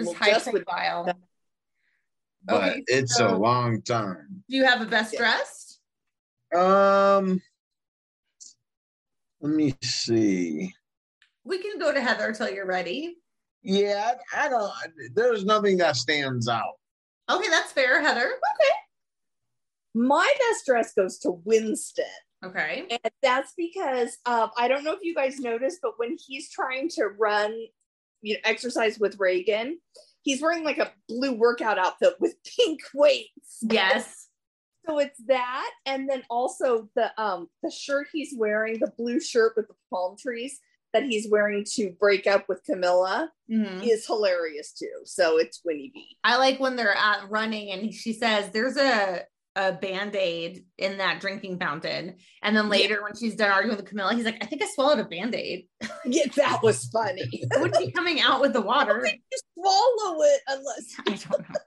Just 0.00 0.08
Well, 0.12 0.18
high 0.18 0.30
Jess 0.32 0.46
would- 0.52 0.64
profile. 0.66 1.04
but 2.44 2.54
Okay, 2.54 2.84
it's 2.86 3.16
so- 3.16 3.34
a 3.34 3.36
long 3.36 3.82
time. 3.82 4.44
Do 4.48 4.56
you 4.56 4.64
have 4.64 4.80
a 4.80 4.86
best 4.86 5.12
Yeah. 5.12 5.18
dressed? 5.20 5.80
Um, 6.54 7.40
let 9.40 9.52
me 9.52 9.74
see. 9.82 10.74
We 11.44 11.58
can 11.62 11.78
go 11.78 11.92
to 11.92 12.00
Heather 12.00 12.32
till 12.32 12.50
you're 12.50 12.66
ready. 12.66 13.16
Yeah, 13.62 14.14
I, 14.32 14.46
I 14.46 14.48
don't. 14.48 14.72
There's 15.14 15.44
nothing 15.44 15.76
that 15.78 15.96
stands 15.96 16.48
out. 16.48 16.78
Okay, 17.30 17.48
that's 17.48 17.72
fair, 17.72 18.00
Heather. 18.00 18.26
Okay. 18.26 18.74
My 19.94 20.32
best 20.48 20.66
dress 20.66 20.92
goes 20.94 21.18
to 21.18 21.32
Winston. 21.44 22.04
Okay. 22.44 22.86
And 22.90 23.12
that's 23.22 23.52
because 23.56 24.16
um, 24.24 24.50
I 24.56 24.66
don't 24.68 24.82
know 24.82 24.92
if 24.92 25.00
you 25.02 25.14
guys 25.14 25.38
noticed, 25.40 25.80
but 25.82 25.98
when 25.98 26.16
he's 26.26 26.50
trying 26.50 26.88
to 26.90 27.06
run, 27.08 27.54
you 28.22 28.34
know, 28.34 28.40
exercise 28.44 28.98
with 28.98 29.18
Reagan, 29.18 29.78
he's 30.22 30.42
wearing 30.42 30.64
like 30.64 30.78
a 30.78 30.92
blue 31.08 31.32
workout 31.32 31.78
outfit 31.78 32.14
with 32.20 32.34
pink 32.56 32.80
weights. 32.94 33.58
Yes. 33.62 34.28
So 34.88 34.98
it's 34.98 35.20
that, 35.26 35.70
and 35.86 36.08
then 36.08 36.22
also 36.30 36.88
the 36.96 37.12
um 37.22 37.48
the 37.62 37.70
shirt 37.70 38.08
he's 38.12 38.34
wearing, 38.36 38.78
the 38.80 38.92
blue 38.96 39.20
shirt 39.20 39.52
with 39.56 39.68
the 39.68 39.74
palm 39.90 40.16
trees 40.18 40.58
that 40.92 41.04
he's 41.04 41.28
wearing 41.30 41.64
to 41.74 41.92
break 42.00 42.26
up 42.26 42.46
with 42.48 42.64
Camilla 42.64 43.30
Mhm. 43.48 43.86
is 43.88 44.06
hilarious 44.06 44.72
too. 44.72 44.90
So 45.04 45.36
it's 45.38 45.60
Winnie 45.64 45.92
B. 45.94 46.16
I 46.24 46.36
like 46.38 46.58
when 46.58 46.74
they're 46.76 46.96
at 46.96 47.30
running 47.30 47.70
and 47.70 47.94
she 47.94 48.12
says 48.12 48.50
there's 48.50 48.76
a 48.76 49.22
a 49.56 49.72
band-aid 49.72 50.64
in 50.78 50.98
that 50.98 51.20
drinking 51.20 51.58
fountain. 51.58 52.16
And 52.42 52.56
then 52.56 52.68
later 52.68 53.02
when 53.02 53.16
she's 53.16 53.34
done 53.34 53.50
arguing 53.50 53.76
with 53.76 53.86
Camilla, 53.86 54.14
he's 54.14 54.24
like, 54.24 54.38
I 54.42 54.46
think 54.46 54.62
I 54.62 54.66
swallowed 54.66 55.00
a 55.00 55.04
band-aid. 55.04 55.66
Yeah, 56.06 56.24
that 56.36 56.62
was 56.62 56.86
funny. 56.86 57.42
Would 57.56 57.74
be 57.78 57.90
coming 57.92 58.20
out 58.22 58.40
with 58.40 58.54
the 58.54 58.60
water. 58.60 59.06
you 59.06 59.38
swallow 59.54 60.22
it 60.22 60.40
unless 60.48 60.94
I 61.06 61.28
don't 61.28 61.48
know. 61.50 61.60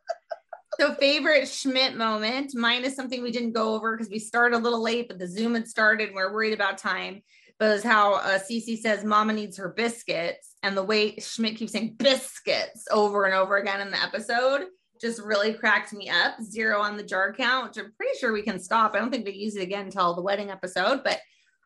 So 0.79 0.95
favorite 0.95 1.47
Schmidt 1.47 1.95
moment. 1.95 2.55
Mine 2.55 2.83
is 2.83 2.95
something 2.95 3.21
we 3.21 3.31
didn't 3.31 3.53
go 3.53 3.75
over 3.75 3.95
because 3.95 4.09
we 4.09 4.17
started 4.17 4.57
a 4.57 4.59
little 4.59 4.81
late, 4.81 5.07
but 5.07 5.19
the 5.19 5.27
Zoom 5.27 5.53
had 5.53 5.67
started. 5.67 6.07
And 6.07 6.15
we're 6.15 6.33
worried 6.33 6.53
about 6.53 6.79
time. 6.79 7.21
But 7.59 7.71
is 7.71 7.83
how 7.83 8.15
uh, 8.15 8.39
Cece 8.39 8.79
says 8.79 9.05
Mama 9.05 9.33
needs 9.33 9.57
her 9.57 9.69
biscuits, 9.69 10.55
and 10.63 10.75
the 10.75 10.83
way 10.83 11.17
Schmidt 11.19 11.57
keeps 11.57 11.73
saying 11.73 11.95
biscuits 11.99 12.87
over 12.91 13.25
and 13.25 13.35
over 13.35 13.57
again 13.57 13.81
in 13.81 13.91
the 13.91 14.01
episode 14.01 14.65
just 15.03 15.21
really 15.21 15.53
cracked 15.53 15.91
me 15.91 16.09
up. 16.09 16.41
Zero 16.41 16.79
on 16.79 16.95
the 16.95 17.03
jar 17.03 17.33
count, 17.33 17.67
which 17.67 17.77
I'm 17.77 17.91
pretty 17.97 18.17
sure 18.17 18.31
we 18.31 18.41
can 18.41 18.57
stop. 18.57 18.95
I 18.95 18.99
don't 18.99 19.11
think 19.11 19.25
they 19.25 19.33
use 19.33 19.57
it 19.57 19.63
again 19.63 19.85
until 19.85 20.15
the 20.15 20.21
wedding 20.21 20.49
episode. 20.49 21.03
But 21.03 21.19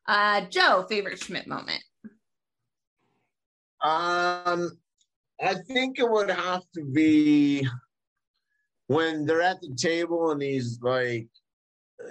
uh, 0.08 0.42
Joe, 0.50 0.86
favorite 0.90 1.24
Schmidt 1.24 1.48
moment. 1.48 1.84
Um, 3.84 4.72
I 5.40 5.54
think 5.68 6.00
it 6.00 6.10
would 6.10 6.32
have 6.32 6.64
to 6.74 6.84
be 6.84 7.68
when 8.88 9.26
they're 9.26 9.44
at 9.44 9.62
the 9.62 9.76
table 9.76 10.32
and 10.32 10.42
he's 10.42 10.80
like, 10.82 11.28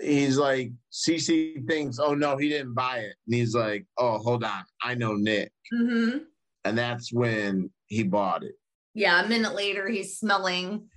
he's 0.00 0.38
like, 0.38 0.70
Cece 0.92 1.66
thinks, 1.66 1.98
oh 1.98 2.14
no, 2.14 2.36
he 2.36 2.48
didn't 2.48 2.74
buy 2.74 2.98
it. 2.98 3.14
And 3.26 3.34
he's 3.34 3.54
like, 3.54 3.84
oh, 3.98 4.18
hold 4.18 4.44
on, 4.44 4.62
I 4.80 4.94
know 4.94 5.14
Nick. 5.14 5.50
Mm-hmm. 5.74 6.18
And 6.64 6.78
that's 6.78 7.12
when 7.12 7.70
he 7.86 8.04
bought 8.04 8.44
it. 8.44 8.54
Yeah, 8.94 9.24
a 9.24 9.28
minute 9.28 9.54
later, 9.54 9.88
he's 9.88 10.18
smelling 10.18 10.88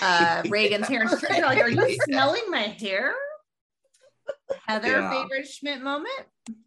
uh, 0.00 0.42
Reagan's 0.48 0.88
hair. 0.88 1.02
And 1.02 1.10
she's 1.10 1.20
trying 1.20 1.42
like, 1.42 1.58
are 1.60 1.68
you 1.68 2.00
smelling 2.02 2.44
my 2.48 2.62
hair? 2.62 3.14
Heather, 4.66 4.88
Yeah. 4.88 5.10
favorite 5.10 5.46
Schmidt 5.48 5.82
moment? 5.82 6.26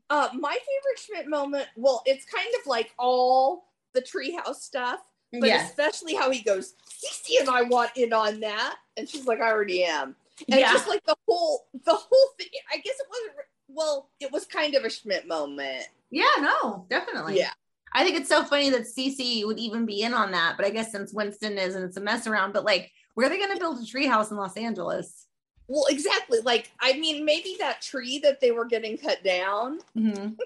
Uh, 0.10 0.29
my 0.34 0.51
favorite 0.51 1.00
Schmidt 1.00 1.27
moment, 1.27 1.67
well, 1.75 2.03
it's 2.05 2.25
kind 2.25 2.50
of 2.60 2.67
like 2.67 2.91
all 3.00 3.70
the 3.94 4.01
treehouse 4.01 4.55
stuff, 4.58 5.00
but 5.32 5.48
Yes. 5.48 5.70
especially 5.70 6.13
how 6.13 6.29
he 6.29 6.41
goes, 6.41 6.75
Cece 6.89 7.39
and 7.39 7.50
I 7.50 7.63
want 7.63 7.91
in 7.96 8.13
on 8.13 8.39
that. 8.41 8.77
And 8.98 9.10
she's 9.10 9.25
like, 9.25 9.39
I 9.41 9.50
already 9.50 9.84
am. 9.84 10.15
And 10.50 10.60
Yeah. 10.60 10.72
just 10.72 10.88
like 10.88 11.03
the 11.05 11.15
whole, 11.27 11.67
the 11.86 11.94
whole 11.94 12.29
thing, 12.38 12.50
I 12.72 12.77
guess 12.77 12.96
it 13.00 13.08
wasn't, 13.10 13.34
well, 13.67 14.10
it 14.20 14.32
was 14.32 14.46
kind 14.46 14.75
of 14.75 14.84
a 14.84 14.89
Schmidt 14.89 15.27
moment. 15.27 15.88
Yeah, 16.12 16.25
no, 16.39 16.86
definitely. 16.89 17.38
Yeah. 17.38 17.51
I 17.94 18.03
think 18.03 18.17
it's 18.17 18.29
so 18.29 18.44
funny 18.44 18.70
that 18.72 18.82
Cece 18.82 19.46
would 19.46 19.58
even 19.58 19.86
be 19.86 20.01
in 20.01 20.13
on 20.13 20.32
that, 20.32 20.55
but 20.58 20.65
I 20.65 20.70
guess 20.70 20.91
since 20.91 21.13
Winston 21.13 21.58
is 21.58 21.75
and 21.75 21.86
it's 21.86 21.98
a 21.98 22.01
mess 22.01 22.27
around, 22.27 22.51
but 22.51 22.65
like, 22.65 22.91
where 23.15 23.25
are 23.25 23.29
they 23.29 23.38
going 23.38 23.53
to 23.53 23.60
build 23.60 23.79
a 23.79 23.81
treehouse 23.81 24.29
in 24.29 24.38
Los 24.38 24.55
Angeles? 24.55 25.25
Well, 25.67 25.86
exactly. 25.89 26.39
Like, 26.41 26.69
I 26.79 26.93
mean, 26.93 27.25
maybe 27.25 27.55
that 27.60 27.81
tree 27.81 28.19
that 28.19 28.39
they 28.39 28.51
were 28.51 28.65
getting 28.65 28.98
cut 28.98 29.24
down. 29.24 29.79
Mhm. 29.98 30.38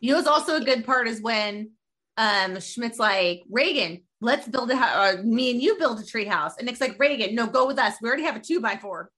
you 0.00 0.10
know, 0.10 0.16
what's 0.18 0.28
also 0.28 0.56
a 0.56 0.64
good 0.64 0.84
part 0.84 1.08
is 1.08 1.22
when 1.22 1.70
um 2.18 2.60
Schmidt's 2.60 2.98
like, 2.98 3.44
Reagan, 3.50 4.02
let's 4.20 4.46
build 4.46 4.70
a 4.70 4.76
house. 4.76 5.16
Uh, 5.18 5.22
me 5.22 5.50
and 5.50 5.62
you 5.62 5.78
build 5.78 5.98
a 6.00 6.02
treehouse. 6.02 6.52
And 6.58 6.66
Nick's 6.66 6.80
like, 6.80 6.98
Reagan, 6.98 7.34
no, 7.34 7.46
go 7.46 7.66
with 7.66 7.78
us. 7.78 7.94
We 8.02 8.08
already 8.08 8.24
have 8.24 8.36
a 8.36 8.40
two 8.40 8.60
by 8.60 8.76
four. 8.76 9.10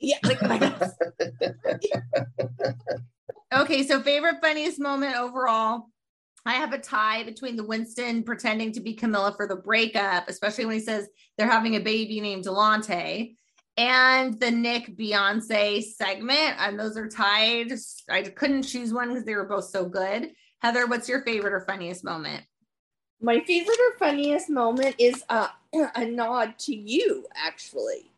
Yeah. 0.00 0.16
Like 0.24 0.42
okay, 3.54 3.82
so 3.86 4.00
favorite 4.00 4.40
funniest 4.40 4.80
moment 4.80 5.16
overall. 5.16 5.88
I 6.44 6.54
have 6.54 6.72
a 6.72 6.78
tie 6.78 7.22
between 7.22 7.56
the 7.56 7.64
Winston 7.64 8.24
pretending 8.24 8.72
to 8.72 8.80
be 8.80 8.94
Camilla 8.94 9.32
for 9.36 9.46
the 9.46 9.56
breakup, 9.56 10.28
especially 10.28 10.64
when 10.64 10.74
he 10.74 10.80
says 10.80 11.08
they're 11.36 11.48
having 11.48 11.76
a 11.76 11.80
baby 11.80 12.20
named 12.20 12.44
Delante, 12.44 13.36
and 13.76 14.38
the 14.40 14.50
Nick 14.50 14.96
Beyonce 14.96 15.82
segment. 15.82 16.56
And 16.58 16.78
those 16.78 16.96
are 16.96 17.08
tied. 17.08 17.72
I 18.10 18.22
couldn't 18.22 18.64
choose 18.64 18.92
one 18.92 19.08
because 19.08 19.24
they 19.24 19.34
were 19.34 19.44
both 19.44 19.66
so 19.66 19.84
good. 19.84 20.32
Heather, 20.60 20.86
what's 20.86 21.08
your 21.08 21.22
favorite 21.22 21.52
or 21.52 21.60
funniest 21.60 22.04
moment? 22.04 22.44
My 23.20 23.40
favorite 23.40 23.78
or 23.78 23.98
funniest 23.98 24.50
moment 24.50 24.96
is 24.98 25.24
uh, 25.28 25.48
a 25.94 26.04
nod 26.04 26.58
to 26.60 26.74
you, 26.74 27.26
actually. 27.34 28.10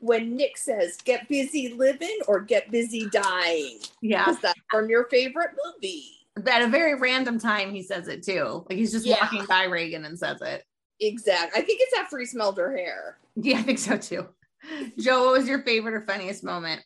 When 0.00 0.34
Nick 0.34 0.56
says, 0.56 0.96
get 1.04 1.28
busy 1.28 1.74
living 1.74 2.18
or 2.26 2.40
get 2.40 2.70
busy 2.70 3.08
dying. 3.10 3.78
Yeah, 4.00 4.34
that's 4.40 4.58
from 4.70 4.88
your 4.88 5.04
favorite 5.04 5.50
movie. 5.64 6.19
At 6.48 6.62
a 6.62 6.66
very 6.68 6.94
random 6.94 7.38
time, 7.38 7.72
he 7.72 7.82
says 7.82 8.08
it 8.08 8.22
too. 8.22 8.64
Like 8.68 8.78
he's 8.78 8.92
just 8.92 9.06
Yeah. 9.06 9.18
walking 9.20 9.44
by 9.46 9.64
Reagan 9.64 10.04
and 10.04 10.18
says 10.18 10.40
it. 10.42 10.64
Exact. 11.00 11.56
I 11.56 11.62
think 11.62 11.80
it's 11.82 11.98
after 11.98 12.18
he 12.18 12.26
smelled 12.26 12.58
her 12.58 12.76
hair. 12.76 13.18
Yeah, 13.36 13.58
I 13.58 13.62
think 13.62 13.78
so 13.78 13.96
too. 13.96 14.28
Joe, 14.98 15.24
what 15.24 15.38
was 15.38 15.48
your 15.48 15.62
favorite 15.62 15.94
or 15.94 16.02
funniest 16.02 16.44
moment? 16.44 16.82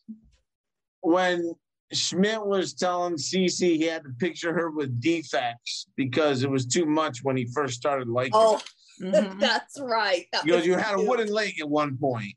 when 1.00 1.52
Schmidt 1.92 2.44
was 2.44 2.72
telling 2.72 3.14
Cece 3.16 3.58
he 3.60 3.82
had 3.82 4.02
to 4.04 4.10
picture 4.18 4.54
her 4.54 4.70
with 4.70 5.00
defects 5.00 5.86
because 5.96 6.42
it 6.42 6.50
was 6.50 6.64
too 6.66 6.86
much 6.86 7.18
when 7.22 7.36
he 7.36 7.44
first 7.54 7.74
started 7.74 8.08
liking 8.08 8.32
Oh, 8.34 8.56
her. 9.00 9.06
Mhm. 9.06 9.38
that's 9.40 9.78
right. 9.80 10.26
That 10.32 10.44
He 10.44 10.48
goes, 10.50 10.58
was 10.60 10.66
You 10.66 10.74
had 10.78 10.94
a 10.94 11.02
wooden 11.02 11.28
leg 11.28 11.60
at 11.60 11.68
one 11.68 11.98
point. 11.98 12.32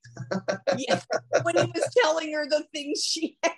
Yeah. 0.77 0.99
when 1.43 1.55
he 1.55 1.71
was 1.71 1.87
telling 2.01 2.33
her 2.33 2.45
the 2.49 2.65
things 2.73 3.01
she 3.03 3.37
had. 3.43 3.53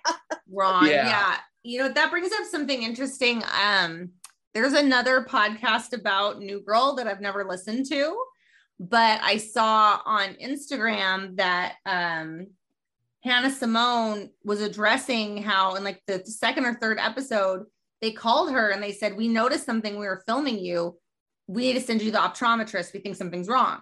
Wrong. 0.51 0.85
Yeah. 0.85 1.07
Yeah. 1.07 1.37
You 1.63 1.79
know, 1.79 1.89
that 1.89 2.11
brings 2.11 2.31
up 2.31 2.45
something 2.49 2.83
interesting. 2.83 3.43
Um, 3.63 4.11
there's 4.53 4.73
another 4.73 5.23
podcast 5.23 5.93
about 5.93 6.39
New 6.39 6.61
Girl 6.61 6.95
that 6.95 7.07
I've 7.07 7.21
never 7.21 7.43
listened 7.43 7.85
to, 7.89 8.17
but 8.79 9.19
I 9.21 9.37
saw 9.37 9.99
on 10.05 10.35
Instagram 10.35 11.35
that 11.37 11.75
um 11.85 12.47
Hannah 13.23 13.51
Simone 13.51 14.29
was 14.43 14.61
addressing 14.61 15.43
how 15.43 15.75
in 15.75 15.83
like 15.83 16.01
the 16.07 16.23
second 16.25 16.65
or 16.65 16.75
third 16.75 16.99
episode, 16.99 17.65
they 18.01 18.11
called 18.11 18.51
her 18.51 18.69
and 18.69 18.81
they 18.81 18.93
said, 18.93 19.17
We 19.17 19.27
noticed 19.27 19.65
something 19.65 19.99
we 19.99 20.07
were 20.07 20.23
filming 20.25 20.59
you. 20.59 20.97
We 21.47 21.63
need 21.63 21.73
to 21.73 21.81
send 21.81 22.01
you 22.01 22.11
the 22.11 22.19
optometrist. 22.19 22.93
We 22.93 22.99
think 22.99 23.15
something's 23.15 23.49
wrong. 23.49 23.81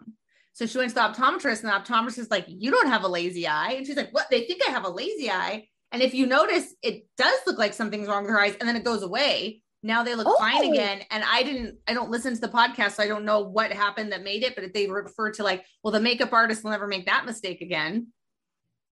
So 0.53 0.65
she 0.65 0.79
went 0.79 0.89
to 0.89 0.95
the 0.95 1.01
optometrist, 1.01 1.63
and 1.63 1.69
the 1.69 1.79
optometrist 1.79 2.17
is 2.17 2.31
like, 2.31 2.45
You 2.47 2.71
don't 2.71 2.87
have 2.87 3.03
a 3.03 3.07
lazy 3.07 3.47
eye. 3.47 3.73
And 3.73 3.85
she's 3.85 3.97
like, 3.97 4.11
What? 4.11 4.27
They 4.31 4.45
think 4.45 4.67
I 4.67 4.71
have 4.71 4.85
a 4.85 4.89
lazy 4.89 5.29
eye. 5.29 5.67
And 5.91 6.01
if 6.01 6.13
you 6.13 6.25
notice, 6.25 6.73
it 6.81 7.07
does 7.17 7.39
look 7.45 7.57
like 7.57 7.73
something's 7.73 8.07
wrong 8.07 8.23
with 8.23 8.31
her 8.31 8.39
eyes, 8.41 8.55
and 8.59 8.67
then 8.67 8.75
it 8.75 8.83
goes 8.83 9.03
away. 9.03 9.61
Now 9.83 10.03
they 10.03 10.15
look 10.15 10.37
fine 10.39 10.65
Oh. 10.65 10.71
again. 10.71 11.01
And 11.11 11.23
I 11.23 11.43
didn't, 11.43 11.77
I 11.87 11.93
don't 11.93 12.09
listen 12.09 12.33
to 12.33 12.41
the 12.41 12.49
podcast, 12.49 12.93
so 12.93 13.03
I 13.03 13.07
don't 13.07 13.25
know 13.25 13.41
what 13.41 13.71
happened 13.71 14.11
that 14.11 14.23
made 14.23 14.43
it, 14.43 14.55
but 14.55 14.73
they 14.73 14.87
refer 14.89 15.31
to 15.33 15.43
like, 15.43 15.63
well, 15.83 15.91
the 15.93 15.99
makeup 16.01 16.33
artist 16.33 16.63
will 16.63 16.71
never 16.71 16.87
make 16.87 17.05
that 17.05 17.25
mistake 17.25 17.61
again. 17.61 18.07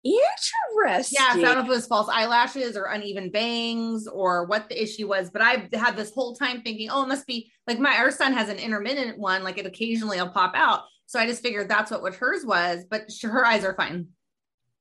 Interesting. 0.04 1.18
Yeah, 1.20 1.28
I 1.30 1.40
don't 1.40 1.54
know 1.54 1.60
if 1.60 1.66
it 1.66 1.70
was 1.70 1.86
false 1.86 2.08
eyelashes 2.08 2.76
or 2.76 2.86
uneven 2.86 3.30
bangs 3.30 4.08
or 4.08 4.46
what 4.46 4.68
the 4.68 4.82
issue 4.82 5.06
was, 5.06 5.30
but 5.30 5.40
I've 5.42 5.72
had 5.72 5.96
this 5.96 6.12
whole 6.12 6.34
time 6.34 6.62
thinking, 6.62 6.90
oh, 6.90 7.04
it 7.04 7.08
must 7.08 7.26
be 7.26 7.52
like 7.68 7.78
my 7.78 7.96
our 7.96 8.10
son 8.10 8.32
has 8.32 8.48
an 8.48 8.58
intermittent 8.58 9.18
one, 9.18 9.44
like 9.44 9.58
it 9.58 9.66
occasionally 9.66 10.18
will 10.20 10.28
pop 10.30 10.54
out. 10.56 10.82
So 11.06 11.20
I 11.20 11.26
just 11.26 11.42
figured 11.42 11.68
that's 11.68 11.90
what 11.90 12.02
what 12.02 12.16
hers 12.16 12.44
was, 12.44 12.84
but 12.90 13.02
her 13.22 13.46
eyes 13.46 13.64
are 13.64 13.74
fine. 13.74 14.08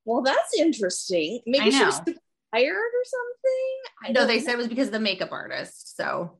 Well, 0.05 0.21
that's 0.21 0.57
interesting. 0.57 1.41
Maybe 1.45 1.71
she 1.71 1.83
was 1.83 1.99
tired 1.99 2.75
or 2.75 3.03
something. 3.05 3.77
I 4.07 4.11
No, 4.11 4.25
they 4.25 4.37
know. 4.37 4.43
said 4.43 4.53
it 4.53 4.57
was 4.57 4.67
because 4.67 4.87
of 4.87 4.93
the 4.93 4.99
makeup 4.99 5.31
artist. 5.31 5.95
So 5.95 6.37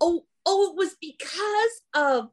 Oh, 0.00 0.24
oh, 0.46 0.70
it 0.70 0.76
was 0.76 0.96
because 1.00 1.82
of 1.94 2.28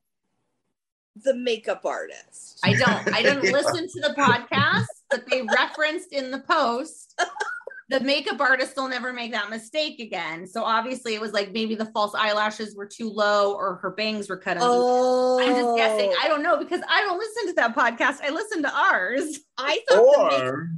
the 1.24 1.34
makeup 1.36 1.82
artist. 1.84 2.60
I 2.63 2.74
don't, 2.74 3.13
I 3.13 3.22
didn't 3.24 3.46
Yeah. 3.46 3.52
listen 3.62 3.88
to 3.88 4.02
the 4.02 4.13
podcast, 4.18 4.86
but 5.10 5.26
they 5.30 5.42
referenced 5.42 6.13
in 6.13 6.32
the 6.32 6.40
post 6.40 7.20
the 7.89 8.00
makeup 8.02 8.39
artist 8.41 8.73
will 8.76 8.89
never 8.89 9.13
make 9.13 9.32
that 9.32 9.50
mistake 9.50 10.00
again. 10.00 10.45
So 10.45 10.63
obviously 10.63 11.15
it 11.15 11.21
was 11.21 11.32
like 11.32 11.52
maybe 11.54 11.73
the 11.76 11.86
false 11.86 12.13
eyelashes 12.15 12.76
were 12.76 12.86
too 12.86 13.10
low 13.10 13.54
or 13.54 13.76
her 13.78 13.91
bangs 13.91 14.30
were 14.30 14.38
cut. 14.38 14.58
uneven. 14.58 14.69
oh, 14.73 15.39
I'm 15.41 15.56
just 15.56 15.78
guessing. 15.78 16.12
Oh. 16.13 16.19
I 16.23 16.28
don't 16.28 16.43
know 16.43 16.58
because 16.58 16.82
I 16.89 17.02
don't 17.02 17.17
listen 17.17 17.47
to 17.47 17.54
that 17.54 17.76
podcast. 17.76 18.17
I 18.23 18.30
listen 18.30 18.62
to 18.63 18.76
ours. 18.76 19.39
I 19.58 19.80
thought 19.89 19.95
the 19.97 20.23
makeup 20.23 20.43
Or 20.43 20.69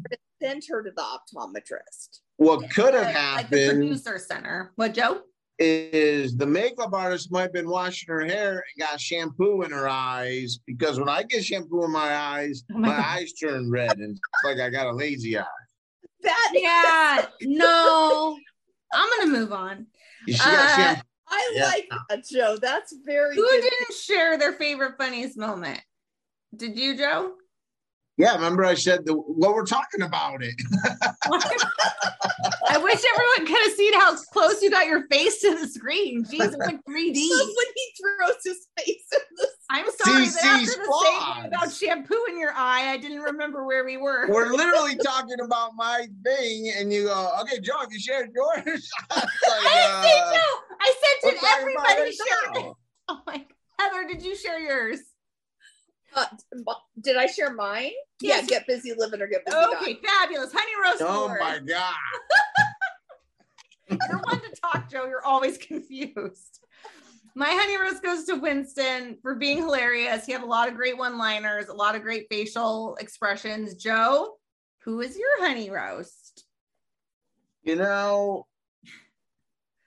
sent 0.41 0.65
her 0.69 0.83
to 0.83 0.91
the 0.95 1.01
optometrist. 1.01 2.19
what 2.37 2.69
could 2.71 2.93
have 2.93 3.07
happened 3.07 3.35
Like 3.37 3.49
the 3.49 3.69
producer 3.69 4.17
center. 4.19 4.71
What, 4.75 4.93
Joe? 4.93 5.21
is 5.61 6.37
the 6.37 6.45
makeup 6.45 6.93
artist 6.93 7.29
might 7.33 7.41
have 7.41 7.51
been 7.53 7.67
washing 7.69 8.07
her 8.07 8.21
hair 8.25 8.51
and 8.53 8.87
got 8.87 8.97
shampoo 9.01 9.63
in 9.63 9.71
her 9.71 9.89
eyes 9.89 10.57
because 10.65 10.97
when 10.97 11.09
I 11.09 11.23
get 11.23 11.43
shampoo 11.43 11.83
in 11.83 11.91
my 11.91 12.15
eyes, 12.15 12.63
Oh 12.73 12.77
my 12.77 12.87
my, 12.89 12.97
eyes 13.05 13.33
turn 13.33 13.69
red 13.69 13.97
and 13.97 14.11
it's 14.17 14.43
like 14.45 14.59
I 14.59 14.69
got 14.69 14.87
a 14.87 14.93
lazy 14.93 15.37
eye. 15.37 15.43
That 16.23 16.49
Yeah. 16.53 17.25
No. 17.41 18.37
I'm 18.91 19.09
gonna 19.19 19.31
move 19.39 19.51
on. 19.53 19.87
She 20.27 20.33
got 20.37 20.47
Uh, 20.71 20.75
shampoo. 20.75 21.01
I 21.27 21.51
Yeah. 21.55 21.65
like 21.65 21.89
that, 22.09 22.25
Joe. 22.25 22.57
That's 22.59 22.93
very 23.05 23.35
Who 23.35 23.43
good. 23.43 23.61
didn't 23.61 23.93
share 23.97 24.37
their 24.37 24.53
favorite 24.53 24.97
funniest 24.97 25.37
moment? 25.37 25.79
Did 26.55 26.77
you, 26.77 26.97
Joe? 26.97 27.33
Yeah, 28.19 28.35
remember 28.35 28.65
I 28.65 28.73
said 28.73 29.05
the 29.05 29.15
well, 29.15 29.55
we're 29.55 29.65
talking 29.65 30.01
about 30.01 30.43
it. 30.43 30.53
I 31.31 32.77
wish 32.77 33.01
everyone 33.13 33.47
could 33.47 33.63
have 33.63 33.73
seen 33.77 33.93
how 33.93 34.17
close 34.33 34.61
you 34.61 34.69
got 34.69 34.87
your 34.87 35.07
face 35.07 35.39
to 35.39 35.57
the 35.57 35.65
screen. 35.65 36.25
Jeez, 36.25 36.41
it's 36.41 36.57
like 36.57 36.83
3D. 36.83 36.85
when 36.85 37.13
he 37.15 37.93
throws 37.97 38.35
his 38.43 38.67
face 38.77 39.05
in 39.13 39.19
the 39.37 39.47
I'm 39.69 39.85
sorry 40.03 40.25
that 40.25 40.43
after 40.43 40.65
the 40.65 40.85
flaws. 40.85 41.05
statement 41.05 41.47
about 41.47 41.71
shampoo 41.71 42.25
in 42.27 42.37
your 42.37 42.51
eye, 42.51 42.91
I 42.91 42.97
didn't 42.97 43.21
remember 43.21 43.65
where 43.65 43.85
we 43.85 43.95
were. 43.95 44.27
We're 44.27 44.47
literally 44.51 44.97
talking 44.97 45.39
about 45.41 45.75
my 45.77 46.05
thing, 46.25 46.73
and 46.75 46.91
you 46.91 47.05
go, 47.05 47.31
"Okay, 47.41 47.61
Joe, 47.61 47.79
have 47.79 47.89
you 47.89 47.99
shared 47.99 48.31
yours?" 48.35 48.65
It's 48.65 49.15
like, 49.15 49.31
I 49.47 49.75
didn't 49.75 49.95
uh, 49.95 50.03
say 50.03 50.19
no. 50.35 50.47
I 50.81 50.93
said, 50.99 51.15
we're 51.23 51.31
did 51.31 51.43
everybody 51.57 52.11
share? 52.11 52.63
now. 52.63 52.75
Oh 53.07 53.21
my 53.25 53.45
Heather, 53.79 54.07
did 54.09 54.23
you 54.23 54.35
share 54.35 54.59
yours? 54.59 54.99
Uh, 56.15 56.25
did 57.01 57.17
I 57.17 57.27
share 57.27 57.53
mine? 57.53 57.91
Yes. 58.21 58.43
Yeah, 58.43 58.57
get 58.59 58.67
busy 58.67 58.93
living 58.97 59.21
or 59.21 59.27
get 59.27 59.45
busy 59.45 59.57
Okay, 59.57 59.85
dying. 59.93 59.97
fabulous. 60.05 60.51
Honey 60.53 60.71
roast 60.83 61.01
Oh 61.05 61.27
board. 61.27 61.39
my 61.39 61.59
god! 61.59 61.95
You're 63.89 64.19
one 64.19 64.41
to 64.41 64.51
talk, 64.61 64.89
Joe. 64.89 65.05
You're 65.07 65.25
always 65.25 65.57
confused. 65.67 66.59
My 67.35 67.49
honey 67.49 67.77
roast 67.77 68.03
goes 68.03 68.25
to 68.25 68.35
Winston 68.35 69.17
for 69.21 69.35
being 69.35 69.57
hilarious. 69.59 70.25
He 70.25 70.31
had 70.31 70.41
a 70.41 70.45
lot 70.47 70.67
of 70.67 70.75
great 70.75 70.97
one-liners, 70.97 71.67
a 71.67 71.73
lot 71.73 71.95
of 71.95 72.01
great 72.01 72.27
facial 72.29 72.95
expressions. 72.99 73.75
Joe, 73.75 74.35
who 74.79 75.01
is 75.01 75.17
your 75.17 75.45
honey 75.45 75.69
roast? 75.69 76.45
You 77.63 77.75
know, 77.75 78.47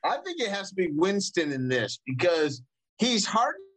I 0.04 0.18
think 0.24 0.40
it 0.40 0.50
has 0.50 0.68
to 0.70 0.74
be 0.74 0.88
Winston 0.92 1.52
in 1.52 1.68
this 1.68 1.98
because 2.06 2.62
he's 2.98 3.26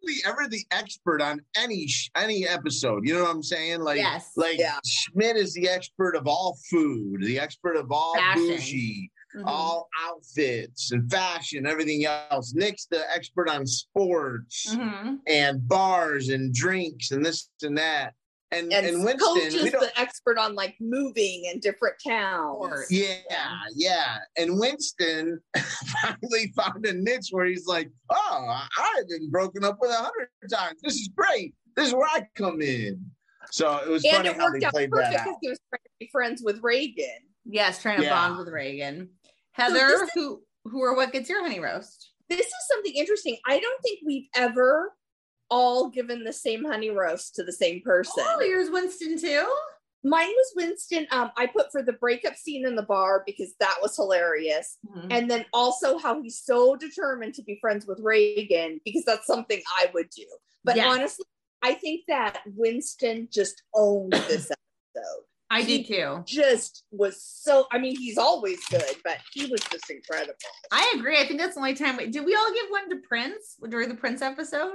hardly 0.06 0.22
ever 0.26 0.50
the 0.50 0.64
expert 0.72 1.22
on 1.22 1.42
any 1.58 1.88
any 2.16 2.48
episode. 2.48 3.08
You 3.08 3.16
know 3.16 3.24
what 3.24 3.32
I'm 3.36 3.44
saying? 3.44 3.82
Like, 3.82 3.98
yes. 3.98 4.32
like 4.36 4.58
Yeah. 4.58 4.78
Schmidt 4.86 5.38
is 5.38 5.54
the 5.54 5.68
expert 5.70 6.16
of 6.16 6.28
all 6.28 6.58
food, 6.70 7.22
the 7.22 7.40
expert 7.40 7.76
of 7.76 7.92
all 7.92 8.16
Fashion. 8.16 8.48
bougie, 8.48 9.12
Mhm. 9.36 9.44
all 9.46 9.90
outfits 10.04 10.92
and 10.92 11.10
fashion, 11.12 11.66
everything 11.66 12.06
else. 12.06 12.54
Nick's 12.54 12.86
the 12.86 13.04
expert 13.14 13.50
on 13.50 13.66
sports 13.66 14.68
Mhm. 14.76 15.20
and 15.28 15.68
bars 15.68 16.30
and 16.30 16.54
drinks 16.54 17.12
and 17.12 17.26
this 17.26 17.50
and 17.64 17.78
that. 17.78 18.14
And 18.52 18.72
And, 18.72 18.86
and 18.86 18.98
Coach 19.20 19.36
Winston, 19.36 19.62
we 19.62 19.68
is 19.68 19.72
don't, 19.72 19.82
the 19.82 20.00
expert 20.00 20.38
on 20.38 20.56
like 20.56 20.76
moving 20.80 21.46
in 21.52 21.60
different 21.60 21.96
towns. 22.06 22.86
yeah, 22.90 23.18
yeah. 23.76 24.18
And 24.38 24.60
Winston 24.60 25.40
finally 26.02 26.54
found 26.56 26.86
a 26.86 26.94
niche 26.94 27.30
where 27.32 27.46
he's 27.46 27.66
like, 27.66 27.90
"Oh, 28.12 28.66
I've 28.78 29.08
been 29.10 29.30
broken 29.30 29.64
up 29.64 29.78
with 29.82 29.92
a 29.92 29.96
hundred 29.96 30.30
times. 30.52 30.80
This 30.84 30.96
is 30.96 31.10
great. 31.16 31.54
This 31.76 31.88
is 31.88 31.94
where 31.94 32.08
I 32.08 32.28
come 32.36 32.62
in." 32.62 33.04
So 33.52 33.78
it 33.78 33.88
was 33.90 34.04
And 34.06 34.16
funny 34.18 34.30
it 34.30 34.38
how 34.38 34.50
they 34.52 34.66
out 34.66 34.74
played 34.74 34.92
perfect 34.92 35.12
that 35.12 35.24
because 35.24 35.34
out. 35.36 35.40
he 35.42 35.50
was 35.50 35.60
trying 35.70 35.84
to 35.84 35.90
be 36.00 36.10
friends 36.12 36.42
with 36.44 36.60
Reagan. 36.64 37.06
Yes, 37.46 37.82
trying 37.82 37.98
to 38.00 38.04
Yeah. 38.06 38.10
bond 38.28 38.38
with 38.40 38.48
Reagan. 38.50 39.10
Heather, 39.52 39.74
this 39.88 40.02
is- 40.02 40.10
who 40.16 40.42
who 40.66 40.82
or 40.82 40.96
what 40.96 41.12
gets 41.12 41.30
your 41.30 41.42
honey 41.44 41.60
roast? 41.60 42.12
This 42.28 42.46
is 42.46 42.54
something 42.72 42.94
interesting. 42.96 43.38
I 43.48 43.60
don't 43.60 43.82
think 43.84 44.00
we've 44.06 44.28
ever 44.36 44.94
all 45.50 45.90
given 45.90 46.24
the 46.24 46.34
same 46.34 46.64
honey 46.66 46.90
roast 46.90 47.36
to 47.36 47.44
the 47.44 47.52
same 47.52 47.82
person. 47.82 48.24
Oh, 48.28 48.42
yours 48.42 48.70
Winston 48.72 49.20
too? 49.20 49.48
Mine 50.04 50.28
was 50.30 50.54
Winston. 50.56 51.08
Um, 51.12 51.32
I 51.36 51.48
put 51.48 51.72
for 51.72 51.82
the 51.82 51.94
breakup 51.94 52.36
scene 52.36 52.66
in 52.68 52.76
the 52.76 52.84
bar 52.84 53.24
because 53.26 53.54
that 53.60 53.78
was 53.82 53.96
hilarious. 53.96 54.78
Mhm. 54.88 55.08
And 55.10 55.32
then 55.32 55.46
also 55.52 55.98
how 55.98 56.22
he's 56.22 56.40
so 56.40 56.76
determined 56.76 57.34
to 57.36 57.44
be 57.44 57.58
friends 57.60 57.88
with 57.88 58.00
Reagan 58.00 58.80
because 58.86 59.04
that's 59.04 59.26
something 59.26 59.62
I 59.78 59.90
would 59.96 60.10
do. 60.16 60.26
But 60.64 60.76
Yes. 60.76 60.86
honestly, 60.88 61.26
I 61.64 61.74
think 61.74 62.02
that 62.08 62.42
Winston 62.56 63.30
just 63.32 63.64
owned 63.74 64.12
this 64.14 64.52
episode. 64.96 65.24
I 65.50 65.62
he- 65.62 65.84
do 65.84 65.96
too. 65.96 66.24
Just 66.28 66.84
was 66.92 67.24
so, 67.24 67.66
I 67.72 67.78
mean, 67.80 67.96
he's 67.96 68.18
always 68.20 68.64
good, 68.68 68.96
but 69.04 69.18
he 69.34 69.46
was 69.48 69.62
just 69.72 69.90
incredible. 69.90 70.34
I 70.72 70.94
agree. 70.96 71.18
I 71.20 71.26
think 71.26 71.40
that's 71.40 71.56
the 71.56 71.62
only 71.62 71.74
time. 71.76 71.98
We, 71.98 72.08
did 72.08 72.26
we 72.26 72.36
all 72.36 72.52
give 72.54 72.70
one 72.70 72.90
to 72.90 72.98
Prince 73.08 73.56
during 73.70 73.90
the 73.90 73.96
Prince 73.96 74.22
episode? 74.22 74.74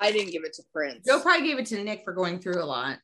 I 0.00 0.12
didn't 0.12 0.32
give 0.32 0.44
it 0.44 0.52
to 0.54 0.62
Prince. 0.72 1.06
Joe 1.06 1.20
probably 1.20 1.46
gave 1.46 1.58
it 1.58 1.66
to 1.66 1.82
Nick 1.82 2.04
for 2.04 2.12
going 2.12 2.38
through 2.38 2.62
a 2.62 2.66
lot. 2.66 2.98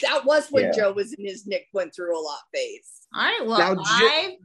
that 0.00 0.24
was 0.24 0.48
when 0.50 0.64
Yeah. 0.64 0.72
Joe 0.72 0.92
was 0.92 1.12
in 1.12 1.24
his 1.24 1.46
Nick 1.46 1.68
went 1.72 1.94
through 1.94 2.18
a 2.18 2.20
lot 2.20 2.40
phase. 2.52 3.06
All 3.14 3.22
right. 3.22 3.46
Well, 3.46 3.58
Now, 3.58 3.74
Jill- 3.74 3.84
I 3.84 4.36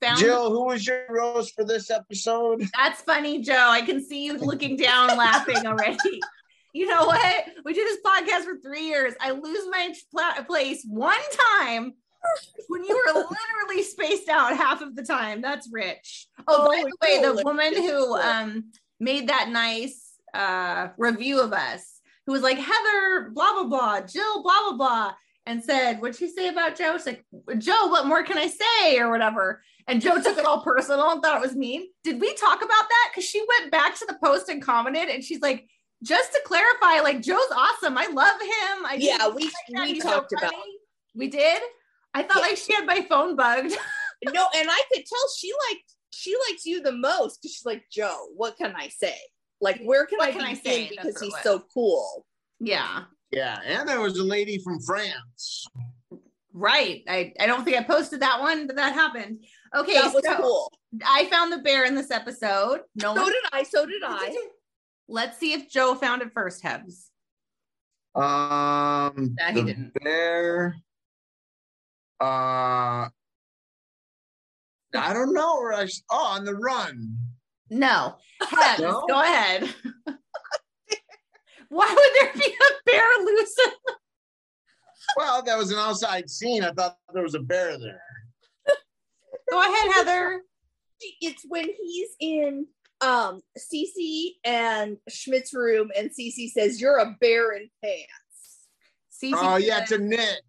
found 0.00 0.18
Jill, 0.18 0.50
who 0.50 0.64
was 0.64 0.86
your 0.86 1.04
rose 1.10 1.50
for 1.50 1.64
this 1.64 1.90
episode? 1.90 2.62
that's 2.76 3.02
funny, 3.02 3.42
Joe. 3.42 3.68
I 3.68 3.82
can 3.82 4.02
see 4.02 4.24
you 4.24 4.38
looking 4.38 4.76
down, 4.76 5.08
laughing 5.16 5.66
already. 5.66 6.20
You 6.74 6.86
know 6.86 7.06
what? 7.06 7.46
We 7.64 7.72
did 7.72 7.86
this 7.88 7.98
podcast 8.04 8.44
for 8.44 8.58
three 8.62 8.84
years. 8.86 9.14
I 9.20 9.30
lose 9.30 9.64
my 9.70 9.92
pla- 10.12 10.44
place 10.44 10.84
one 10.86 11.16
time 11.60 11.94
when 12.68 12.84
you 12.84 12.94
were 13.06 13.12
literally 13.14 13.82
spaced 13.82 14.28
out 14.28 14.54
half 14.54 14.82
of 14.82 14.94
the 14.94 15.02
time. 15.02 15.40
That's 15.40 15.68
rich. 15.72 16.28
Oh, 16.46 16.68
by 16.68 16.76
Oh, 16.76 16.84
the 16.84 16.96
way, 17.02 17.22
the 17.36 17.42
woman 17.42 17.74
who 17.74 18.14
um 18.18 18.70
made 19.00 19.28
that 19.28 19.48
nice 19.48 20.07
uh 20.38 20.88
review 20.96 21.40
of 21.40 21.52
us, 21.52 22.00
who 22.26 22.32
was 22.32 22.42
like 22.42 22.58
Heather, 22.58 23.30
blah 23.34 23.52
blah 23.54 23.64
blah, 23.64 24.00
Jill, 24.02 24.42
blah 24.42 24.60
blah 24.68 24.76
blah, 24.76 25.12
and 25.46 25.62
said, 25.62 26.00
"What'd 26.00 26.16
she 26.16 26.28
say 26.28 26.48
about 26.48 26.76
Joe?" 26.76 26.96
She's 26.96 27.06
like, 27.06 27.24
"Joe, 27.58 27.86
what 27.88 28.06
more 28.06 28.22
can 28.22 28.38
I 28.38 28.46
say?" 28.46 28.98
or 28.98 29.10
whatever. 29.10 29.62
And 29.86 30.00
Joe 30.00 30.16
took 30.22 30.38
it 30.38 30.44
all 30.44 30.62
personal 30.62 31.10
and 31.10 31.22
thought 31.22 31.36
it 31.38 31.46
was 31.46 31.56
mean. 31.56 31.88
Did 32.04 32.20
we 32.20 32.34
talk 32.34 32.58
about 32.58 32.68
that? 32.68 33.08
Because 33.10 33.24
she 33.28 33.42
went 33.58 33.72
back 33.72 33.98
to 33.98 34.06
the 34.06 34.18
post 34.22 34.48
and 34.48 34.62
commented, 34.62 35.08
and 35.08 35.24
she's 35.24 35.40
like, 35.40 35.66
"Just 36.02 36.32
to 36.32 36.40
clarify, 36.46 37.00
like 37.00 37.20
Joe's 37.22 37.50
awesome. 37.54 37.98
I 37.98 38.06
love 38.06 38.40
him. 38.40 38.86
I 38.86 38.96
Yeah, 39.00 39.28
we 39.28 39.44
like 39.44 39.52
we 39.86 39.94
He's 39.94 40.02
so 40.02 40.10
talked 40.10 40.32
about 40.32 40.52
funny." 40.52 40.78
We 41.14 41.28
did. 41.28 41.60
I 42.14 42.22
thought 42.22 42.36
Yeah. 42.36 42.42
like 42.48 42.56
she 42.56 42.72
had 42.74 42.86
my 42.86 43.04
phone 43.08 43.34
bugged. 43.36 43.76
no, 44.24 44.46
and 44.56 44.68
I 44.70 44.82
could 44.92 45.04
tell 45.06 45.28
she 45.36 45.52
liked 45.68 45.94
she 46.12 46.34
likes 46.48 46.66
you 46.66 46.82
the 46.82 46.92
most 46.92 47.40
because 47.42 47.54
she's 47.54 47.66
like 47.66 47.84
Joe. 47.90 48.26
What 48.36 48.56
can 48.56 48.74
I 48.76 48.88
say? 48.88 49.16
Like, 49.60 49.80
where 49.82 50.06
can 50.06 50.18
What 50.18 50.28
I 50.28 50.32
can 50.32 50.42
I 50.42 50.54
say? 50.54 50.88
because 50.88 51.14
That's 51.14 51.20
he's 51.22 51.34
so 51.42 51.62
cool. 51.74 52.24
yeah. 52.60 53.04
Yeah, 53.30 53.58
and 53.66 53.86
there 53.86 54.00
was 54.00 54.18
a 54.18 54.24
lady 54.24 54.58
from 54.58 54.80
France. 54.80 55.66
Right. 56.54 57.02
I, 57.06 57.34
I 57.38 57.46
don't 57.46 57.62
think 57.62 57.76
I 57.76 57.82
posted 57.82 58.20
that 58.20 58.40
one, 58.40 58.66
but 58.66 58.76
that 58.76 58.94
happened. 58.94 59.44
Okay. 59.76 59.92
that 59.94 60.14
was 60.14 60.24
so 60.24 60.36
cool. 60.38 60.72
I 61.06 61.26
found 61.26 61.52
the 61.52 61.58
bear 61.58 61.84
in 61.84 61.94
this 61.94 62.10
episode. 62.10 62.80
No 62.94 63.14
So 63.14 63.22
one. 63.22 63.26
did 63.32 63.42
I. 63.52 63.62
So 63.64 63.84
did 63.84 64.02
I. 64.02 64.34
Let's 65.08 65.36
see 65.38 65.52
if 65.52 65.68
Joe 65.68 65.94
found 65.94 66.22
it 66.22 66.32
first, 66.32 66.62
Hevs. 66.64 67.08
Um, 68.14 69.34
That 69.38 69.52
he 69.54 69.60
the 69.60 69.66
didn't. 69.66 69.92
bear. 70.02 70.76
Uh, 72.20 73.08
I 74.96 75.12
don't 75.12 75.34
know. 75.34 75.56
Where 75.60 75.74
I 75.74 75.82
s- 75.82 76.02
oh, 76.10 76.26
on 76.28 76.44
the 76.46 76.54
run. 76.54 77.17
No. 77.70 78.16
No? 78.78 79.04
go 79.08 79.20
ahead. 79.20 79.68
Why 81.68 81.88
would 81.88 82.10
there 82.20 82.32
be 82.34 82.54
a 82.54 82.90
bear 82.90 83.08
loose? 83.24 83.56
Well, 85.16 85.42
that 85.42 85.58
was 85.58 85.70
an 85.70 85.78
outside 85.78 86.30
scene. 86.30 86.64
I 86.64 86.72
thought 86.72 86.96
there 87.12 87.22
was 87.22 87.34
a 87.34 87.40
bear 87.40 87.78
there. 87.78 88.02
Go 89.50 89.60
ahead, 89.60 89.92
Heather. 89.92 90.42
It's 91.20 91.44
when 91.48 91.66
he's 91.80 92.10
in 92.20 92.66
um 93.00 93.40
Cece 93.56 94.32
and 94.44 94.96
Schmidt's 95.08 95.54
room, 95.54 95.90
and 95.96 96.10
Cece 96.10 96.50
says, 96.50 96.80
"You're 96.80 96.98
a 96.98 97.16
bear 97.20 97.52
in 97.52 97.70
pants." 97.82 98.08
Cece 99.22 99.32
Oh 99.34 99.56
yeah, 99.56 99.84
to 99.86 99.98
Nick. 99.98 100.42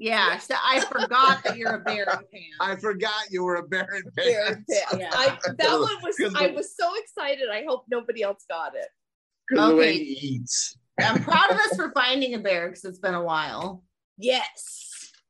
Yeah. 0.00 0.38
so 0.38 0.54
I 0.62 0.80
forgot 0.80 1.44
that 1.44 1.56
you're 1.56 1.74
a 1.74 1.80
bear 1.80 2.02
in 2.04 2.06
pants. 2.08 2.56
I 2.60 2.74
forgot 2.76 3.24
you 3.30 3.44
were 3.44 3.56
a 3.56 3.62
bear 3.68 3.88
in 3.94 4.02
Bear 4.16 4.46
in 4.48 4.64
pants. 4.68 4.88
pants. 4.90 4.96
Yeah. 4.98 5.10
I, 5.12 5.38
that 5.58 5.78
one 5.78 5.96
was. 6.02 6.34
I 6.36 6.48
was 6.48 6.74
so 6.76 6.90
excited. 6.96 7.48
I 7.52 7.64
hope 7.68 7.84
nobody 7.88 8.22
else 8.22 8.44
got 8.48 8.74
it. 8.74 8.88
of 9.58 9.68
the 9.70 9.76
way 9.76 9.90
Okay. 9.90 10.04
he 10.04 10.28
eats. 10.36 10.76
I'm 11.00 11.22
proud 11.22 11.50
of 11.50 11.56
us 11.58 11.76
for 11.76 11.92
finding 11.92 12.34
a 12.34 12.38
bear 12.38 12.68
because 12.68 12.84
it's 12.84 12.98
been 12.98 13.14
a 13.14 13.22
while. 13.22 13.82
Yes. 14.18 14.86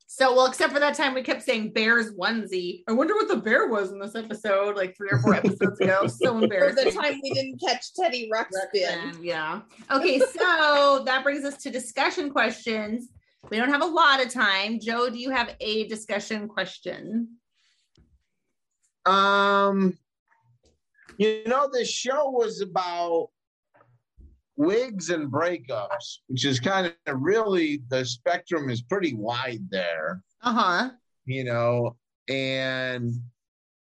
So, 0.07 0.35
well, 0.35 0.47
except 0.47 0.73
for 0.75 0.81
that 0.81 0.95
time 0.97 1.15
we 1.15 1.23
kept 1.23 1.43
saying 1.43 1.73
bear's 1.73 2.13
onesie. 2.13 2.83
I 2.89 2.93
wonder 2.93 3.15
what 3.15 3.29
the 3.29 3.37
bear 3.39 3.69
was 3.69 3.91
in 3.91 3.99
this 3.99 4.15
episode, 4.15 4.77
like 4.77 4.95
three 4.97 5.09
or 5.11 5.19
four 5.21 5.35
episodes 5.35 5.81
ago. 5.81 6.03
So 6.09 6.39
For 6.41 6.47
the 6.75 6.93
time 6.95 7.21
we 7.23 7.31
didn't 7.33 7.59
catch 7.59 7.95
Teddy 7.95 8.29
Ruxpin. 8.31 8.75
Ruxpin, 8.75 9.19
Yeah. 9.25 9.63
Okay, 9.91 10.19
so 10.19 11.03
that 11.07 11.23
brings 11.23 11.45
us 11.47 11.57
to 11.63 11.71
discussion 11.71 12.29
questions. 12.29 13.09
We 13.49 13.57
don't 13.57 13.71
have 13.71 13.83
a 13.83 13.87
lot 13.87 14.25
of 14.25 14.33
time. 14.33 14.79
Joe, 14.81 15.09
do 15.09 15.19
you 15.19 15.31
have 15.31 15.57
a 15.61 15.87
discussion 15.89 16.47
question? 16.49 17.29
Um, 19.07 19.97
you 21.17 21.43
know, 21.47 21.69
this 21.73 21.89
show 21.89 22.31
was 22.31 22.61
about 22.61 23.29
wigs 24.57 25.09
and 25.11 25.33
breakups, 25.33 26.19
which 26.29 26.45
is 26.45 26.61
kind 26.61 26.93
of 27.07 27.17
really 27.21 27.83
the 27.89 28.05
spectrum 28.05 28.69
is 28.69 28.83
pretty 28.83 29.15
wide 29.15 29.63
there, 29.71 30.23
Uh 30.43 30.53
huh. 30.53 30.91
you 31.25 31.45
know, 31.45 31.97
and 32.29 33.15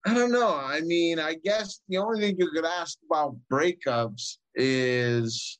I 0.06 0.14
don't 0.14 0.32
know. 0.32 0.54
I 0.56 0.80
mean, 0.80 1.18
I 1.18 1.34
guess 1.34 1.80
the 1.88 1.98
only 1.98 2.20
thing 2.20 2.36
you 2.38 2.50
could 2.50 2.64
ask 2.64 2.98
about 3.10 3.36
breakups 3.52 4.38
is 4.54 5.58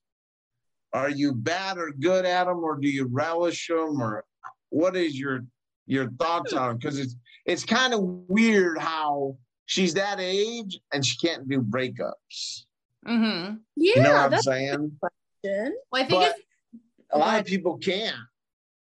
are 0.95 1.11
you 1.11 1.35
bad 1.35 1.77
or 1.77 1.91
good 1.91 2.25
at 2.25 2.45
them 2.45 2.59
or 2.65 2.77
do 2.77 2.89
you 2.89 3.07
relish 3.11 3.67
them 3.69 4.01
or 4.01 4.25
what 4.71 4.97
is 4.97 5.19
your 5.19 5.45
your 5.87 6.09
thoughts 6.13 6.53
on 6.55 6.69
them 6.69 6.79
because 6.79 6.99
it's 6.99 7.17
it's 7.45 7.65
kind 7.65 7.93
of 7.93 8.01
weird 8.29 8.79
how 8.79 9.37
she's 9.67 9.93
that 9.95 10.19
age 10.21 10.79
and 10.93 11.05
she 11.05 11.19
can't 11.19 11.47
do 11.49 11.61
breakups 11.61 12.65
Mm-hmm. 13.07 13.57
Yeah, 13.77 13.93
you 13.97 14.03
know 14.03 14.13
what 14.15 14.25
i'm 14.25 14.31
that's 14.31 14.45
saying 14.47 14.93
good. 15.45 15.73
Well, 15.93 16.03
I 16.03 16.07
think 16.07 16.23
But 16.23 16.31
it's 16.31 16.41
a 17.13 17.19
lot 17.19 17.39
of 17.39 17.45
people 17.45 17.77
can't 17.77 18.17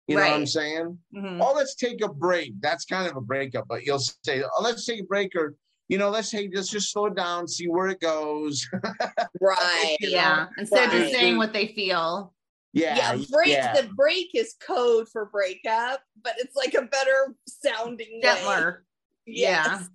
you 0.07 0.15
know 0.15 0.21
what 0.21 0.31
i'm 0.33 0.39
Right. 0.41 0.47
saying 0.47 0.97
Mhm. 1.13 1.39
oh 1.41 1.53
let's 1.53 1.75
take 1.75 2.01
a 2.01 2.07
break 2.07 2.53
that's 2.61 2.85
kind 2.85 3.09
of 3.09 3.17
a 3.17 3.21
breakup 3.21 3.65
but 3.67 3.83
you'll 3.83 3.99
say 3.99 4.43
oh 4.43 4.61
let's 4.63 4.85
take 4.85 5.01
a 5.01 5.03
break 5.03 5.35
or 5.35 5.55
you 5.89 5.97
know 5.97 6.09
let's 6.09 6.29
say 6.31 6.49
let's 6.53 6.69
just 6.69 6.91
slow 6.91 7.05
it 7.07 7.15
down 7.15 7.47
see 7.47 7.67
where 7.67 7.87
it 7.87 7.99
goes 7.99 8.67
right. 9.41 9.97
You 9.99 10.11
know, 10.11 10.15
yeah. 10.17 10.47
Instead 10.57 10.85
of 10.85 10.91
just 10.91 11.13
saying 11.13 11.37
what 11.37 11.53
they 11.53 11.67
feel. 11.67 12.33
yeah 12.71 12.95
Yeah, 13.13 13.25
break. 13.31 13.47
yeah. 13.49 13.81
The 13.81 13.87
break 13.89 14.29
is 14.33 14.55
code 14.65 15.07
for 15.11 15.25
breakup, 15.25 16.01
but 16.23 16.33
it's 16.37 16.55
like 16.55 16.73
a 16.73 16.83
better 16.83 17.35
sounding 17.47 18.07
way. 18.15 18.21
Gentler. 18.21 18.85
Yes. 19.25 19.89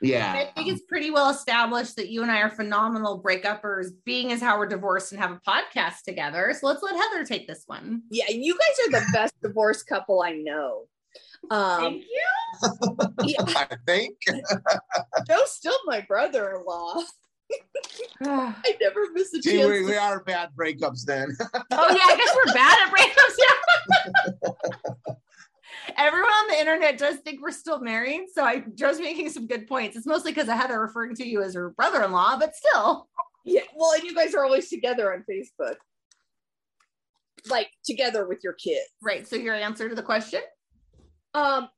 yeah 0.00 0.32
I 0.32 0.52
think 0.54 0.68
it's 0.68 0.82
pretty 0.88 1.10
well 1.10 1.30
established 1.30 1.96
that 1.96 2.08
you 2.08 2.22
and 2.22 2.30
I 2.30 2.38
are 2.40 2.50
phenomenal 2.50 3.22
breakuppers, 3.22 3.88
being 4.04 4.32
as 4.32 4.40
how 4.40 4.58
we're 4.58 4.66
divorced 4.66 5.12
and 5.12 5.20
have 5.20 5.32
a 5.32 5.40
podcast 5.48 6.02
together. 6.04 6.54
So 6.58 6.66
let's 6.68 6.82
let 6.82 6.94
Heather 6.96 7.24
take 7.24 7.46
this 7.46 7.64
one. 7.66 8.02
Yeah, 8.10 8.30
you 8.30 8.56
guys 8.56 8.86
are 8.86 9.00
the 9.00 9.06
best 9.12 9.34
divorced 9.42 9.86
couple 9.86 10.22
I 10.22 10.32
know. 10.32 10.84
Um, 11.50 11.80
Thank 11.80 12.04
you. 12.04 12.22
yeah, 13.24 13.42
i 13.48 13.76
think 13.86 14.16
Joe's 15.26 15.52
still 15.52 15.78
my 15.86 16.00
brother-in-law. 16.00 17.02
I 18.22 18.54
never 18.80 19.06
miss 19.12 19.32
a 19.32 19.42
see 19.42 19.56
chance. 19.56 19.70
we, 19.70 19.84
we 19.84 19.96
are 19.96 20.22
bad 20.22 20.50
breakups 20.58 21.04
then 21.04 21.28
Oh 21.54 21.56
yeah, 21.70 22.04
I 22.04 22.16
guess 22.16 22.36
we're 22.36 22.52
bad 22.52 22.78
at 22.84 22.92
breakups. 22.92 23.36
Yeah. 25.06 25.14
Everyone 25.96 26.30
on 26.30 26.48
the 26.48 26.60
internet 26.60 26.98
does 26.98 27.16
think 27.18 27.40
we're 27.40 27.50
still 27.50 27.80
married, 27.80 28.26
so 28.32 28.44
I 28.44 28.64
Joe's 28.74 29.00
making 29.00 29.30
some 29.30 29.46
good 29.46 29.66
points. 29.66 29.96
It's 29.96 30.06
mostly 30.06 30.32
because 30.32 30.48
of 30.48 30.54
Heather 30.56 30.80
referring 30.80 31.14
to 31.16 31.26
you 31.26 31.42
as 31.42 31.54
her 31.54 31.70
brother-in-law, 31.70 32.38
but 32.38 32.54
still. 32.54 33.08
Yeah, 33.44 33.62
well, 33.74 33.92
and 33.94 34.02
you 34.02 34.14
guys 34.14 34.34
are 34.34 34.44
always 34.44 34.68
together 34.68 35.12
on 35.12 35.24
Facebook. 35.28 35.76
Like 37.48 37.70
together 37.84 38.28
with 38.28 38.40
your 38.44 38.52
kids. 38.52 38.90
Right. 39.00 39.26
So 39.26 39.36
your 39.36 39.54
answer 39.54 39.88
to 39.88 39.94
the 39.94 40.02
question? 40.02 40.42
Um, 41.34 41.68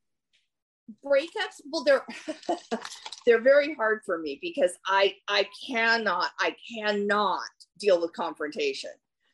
breakups. 1.05 1.61
Well, 1.71 1.85
they're 1.85 2.05
they're 3.27 3.41
very 3.41 3.75
hard 3.75 4.01
for 4.05 4.19
me 4.19 4.39
because 4.41 4.73
I 4.87 5.15
I 5.29 5.47
cannot 5.67 6.31
I 6.39 6.57
cannot 6.75 7.41
deal 7.79 8.01
with 8.01 8.13
confrontation. 8.13 8.91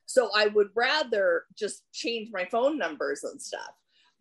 So 0.06 0.30
I 0.34 0.46
would 0.48 0.68
rather 0.74 1.44
just 1.58 1.82
change 1.92 2.30
my 2.32 2.44
phone 2.44 2.78
numbers 2.78 3.24
and 3.24 3.40
stuff. 3.40 3.72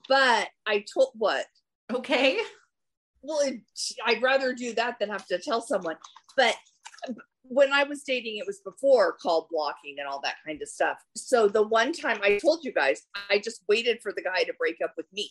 But 0.08 0.49
I 0.65 0.84
told 0.91 1.12
what 1.15 1.45
Okay. 1.93 2.39
well, 3.21 3.39
it, 3.41 3.62
I'd 4.05 4.21
rather 4.21 4.53
do 4.53 4.73
that 4.73 4.99
than 4.99 5.10
have 5.10 5.27
to 5.27 5.38
tell 5.38 5.62
someone. 5.62 5.97
But 6.36 6.55
when 7.43 7.71
I 7.71 7.84
was 7.84 8.03
dating, 8.03 8.38
it 8.38 8.47
was 8.47 8.62
before 8.62 9.13
call 9.13 9.47
blocking 9.51 9.95
and 9.99 10.08
all 10.08 10.19
that 10.21 10.38
kind 10.45 10.62
of 10.62 10.67
stuff. 10.67 10.97
So 11.15 11.47
the 11.47 11.62
one 11.67 11.93
time 11.93 12.19
I 12.23 12.38
told 12.38 12.63
you 12.63 12.73
guys, 12.73 13.03
I 13.29 13.39
just 13.39 13.63
waited 13.67 14.01
for 14.01 14.12
the 14.12 14.23
guy 14.23 14.43
to 14.43 14.53
break 14.58 14.77
up 14.84 14.93
with 14.97 15.05
me. 15.13 15.29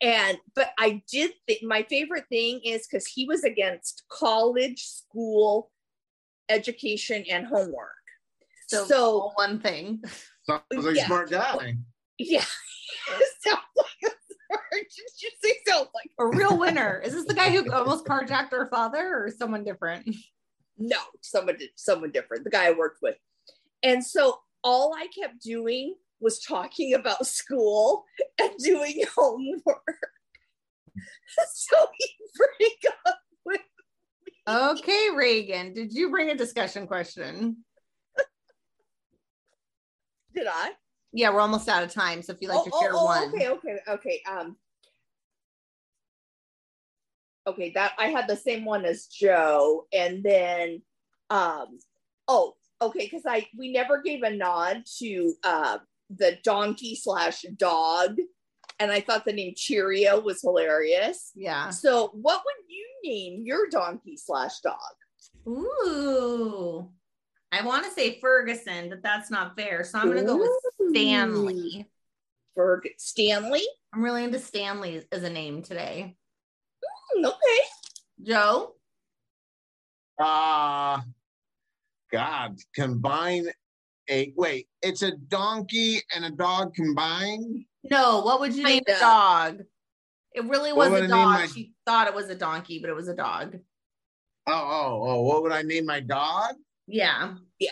And 0.00 0.38
but 0.54 0.70
I 0.78 1.02
did 1.10 1.32
think 1.46 1.62
my 1.62 1.82
favorite 1.84 2.24
thing 2.28 2.60
is 2.64 2.86
because 2.86 3.06
he 3.06 3.26
was 3.26 3.44
against 3.44 4.04
college, 4.10 4.84
school, 4.86 5.70
education, 6.48 7.24
and 7.30 7.46
homework. 7.46 7.90
So, 8.68 8.84
So- 8.86 9.32
one 9.34 9.60
thing. 9.60 10.02
Sounds 10.44 10.62
like 10.70 10.96
Yeah. 10.96 11.02
a 11.02 11.06
smart 11.06 11.30
guy. 11.30 11.74
Yeah. 12.18 12.44
sounds 13.40 13.60
like 13.76 13.86
a 14.04 14.10
smart. 14.46 14.62
Did 14.72 15.22
you 15.22 15.30
say 15.42 15.54
sounds 15.66 15.88
like 15.94 16.10
A 16.18 16.26
real 16.26 16.58
winner. 16.58 17.00
Is 17.04 17.14
this 17.14 17.24
the 17.26 17.34
guy 17.34 17.50
who 17.50 17.70
almost 17.72 18.04
carjacked 18.04 18.50
her 18.50 18.66
father 18.66 19.24
or 19.24 19.30
someone 19.30 19.64
different? 19.64 20.14
no 20.82 20.96
someone 21.20 21.58
someone 21.76 22.10
different 22.10 22.42
the 22.42 22.48
guy 22.48 22.64
i 22.66 22.70
worked 22.70 23.02
with 23.02 23.14
and 23.82 24.02
so 24.02 24.40
all 24.64 24.94
i 24.96 25.06
kept 25.08 25.38
doing 25.42 25.94
was 26.20 26.40
talking 26.40 26.94
about 26.94 27.26
school 27.26 28.04
and 28.40 28.50
doing 28.58 29.02
homework 29.16 29.98
so 31.54 31.76
he 31.98 32.08
break 32.36 32.84
up 33.06 33.18
with 33.44 33.60
Okay, 34.48 35.08
Reagan, 35.14 35.72
did 35.72 35.92
you 35.92 36.10
bring 36.10 36.30
a 36.30 36.36
discussion 36.36 36.86
question? 36.86 37.58
did 40.34 40.46
i 40.48 40.72
Yeah, 41.12 41.30
we're 41.30 41.40
almost 41.40 41.68
out 41.68 41.82
of 41.82 41.92
time. 41.92 42.22
So 42.22 42.32
if 42.32 42.38
you'd 42.40 42.48
like 42.48 42.64
to 42.64 42.70
oh, 42.72 42.80
share 42.80 42.92
oh, 42.94 42.98
oh, 42.98 43.04
one. 43.04 43.28
okay 43.28 43.48
okay 43.48 43.78
okay 43.88 44.22
um 44.30 44.56
okay 47.46 47.72
that 47.74 47.92
i 47.98 48.06
had 48.06 48.28
the 48.28 48.36
same 48.36 48.64
one 48.64 48.84
as 48.84 49.06
joe 49.06 49.86
and 49.92 50.22
then 50.22 50.82
um 51.30 51.78
oh 52.28 52.54
okay 52.82 53.06
because 53.06 53.22
i 53.26 53.46
we 53.56 53.72
never 53.72 54.02
gave 54.02 54.22
a 54.22 54.30
nod 54.30 54.82
to 54.98 55.34
uh 55.42 55.78
the 56.16 56.38
donkey 56.42 56.94
slash 56.94 57.42
dog 57.56 58.16
and 58.78 58.90
i 58.90 59.00
thought 59.00 59.24
the 59.24 59.32
name 59.32 59.52
cheerio 59.56 60.20
was 60.20 60.40
hilarious 60.42 61.30
Yeah. 61.34 61.70
so 61.70 62.08
what 62.14 62.42
would 62.44 62.64
you 62.68 62.86
name 63.04 63.42
your 63.44 63.68
donkey 63.68 64.16
slash 64.16 64.60
dog 64.60 64.74
Ooh. 65.48 66.88
I 67.52 67.64
want 67.66 67.84
to 67.84 67.90
say 67.90 68.20
Ferguson, 68.20 68.88
but 68.90 69.02
that's 69.02 69.28
not 69.30 69.56
fair. 69.56 69.82
So 69.82 69.98
I'm 69.98 70.06
going 70.06 70.18
to 70.18 70.24
go 70.24 70.36
with 70.36 70.50
Stanley. 70.90 71.86
for 72.54 72.82
stanley 72.96 73.62
I'm 73.92 74.02
really 74.02 74.22
into 74.22 74.38
Stanley 74.38 75.02
as 75.10 75.22
a 75.24 75.30
name 75.30 75.62
today. 75.62 76.16
Hmm, 77.16 77.24
okay 77.26 77.60
Joe? 78.22 78.74
Uh 80.18 81.00
God, 82.12 82.56
combine 82.74 83.46
a 84.10 84.32
wait, 84.36 84.68
it's 84.82 85.02
a 85.02 85.12
donkey 85.12 86.00
and 86.14 86.24
a 86.24 86.30
dog 86.30 86.74
combined. 86.74 87.64
No, 87.90 88.20
what 88.22 88.40
would 88.40 88.54
you 88.54 88.64
name 88.64 88.82
the 88.86 88.92
Kinda. 88.92 89.00
dog? 89.00 89.60
It 90.34 90.44
really 90.44 90.72
was 90.72 90.90
would 90.90 91.02
a 91.02 91.04
I 91.06 91.08
dog. 91.08 91.26
my- 91.40 91.46
She 91.46 91.72
thought 91.86 92.08
it 92.08 92.14
was 92.14 92.28
a 92.28 92.34
donkey, 92.34 92.78
but 92.80 92.90
it 92.90 92.94
was 92.96 93.08
a 93.08 93.14
dog. 93.14 93.58
Oh, 94.46 94.52
oh, 94.52 95.02
oh, 95.10 95.22
what 95.22 95.42
would 95.42 95.52
I 95.52 95.62
name 95.62 95.86
my 95.86 96.00
dog? 96.00 96.56
Yeah. 96.86 97.34
Yeah. 97.58 97.70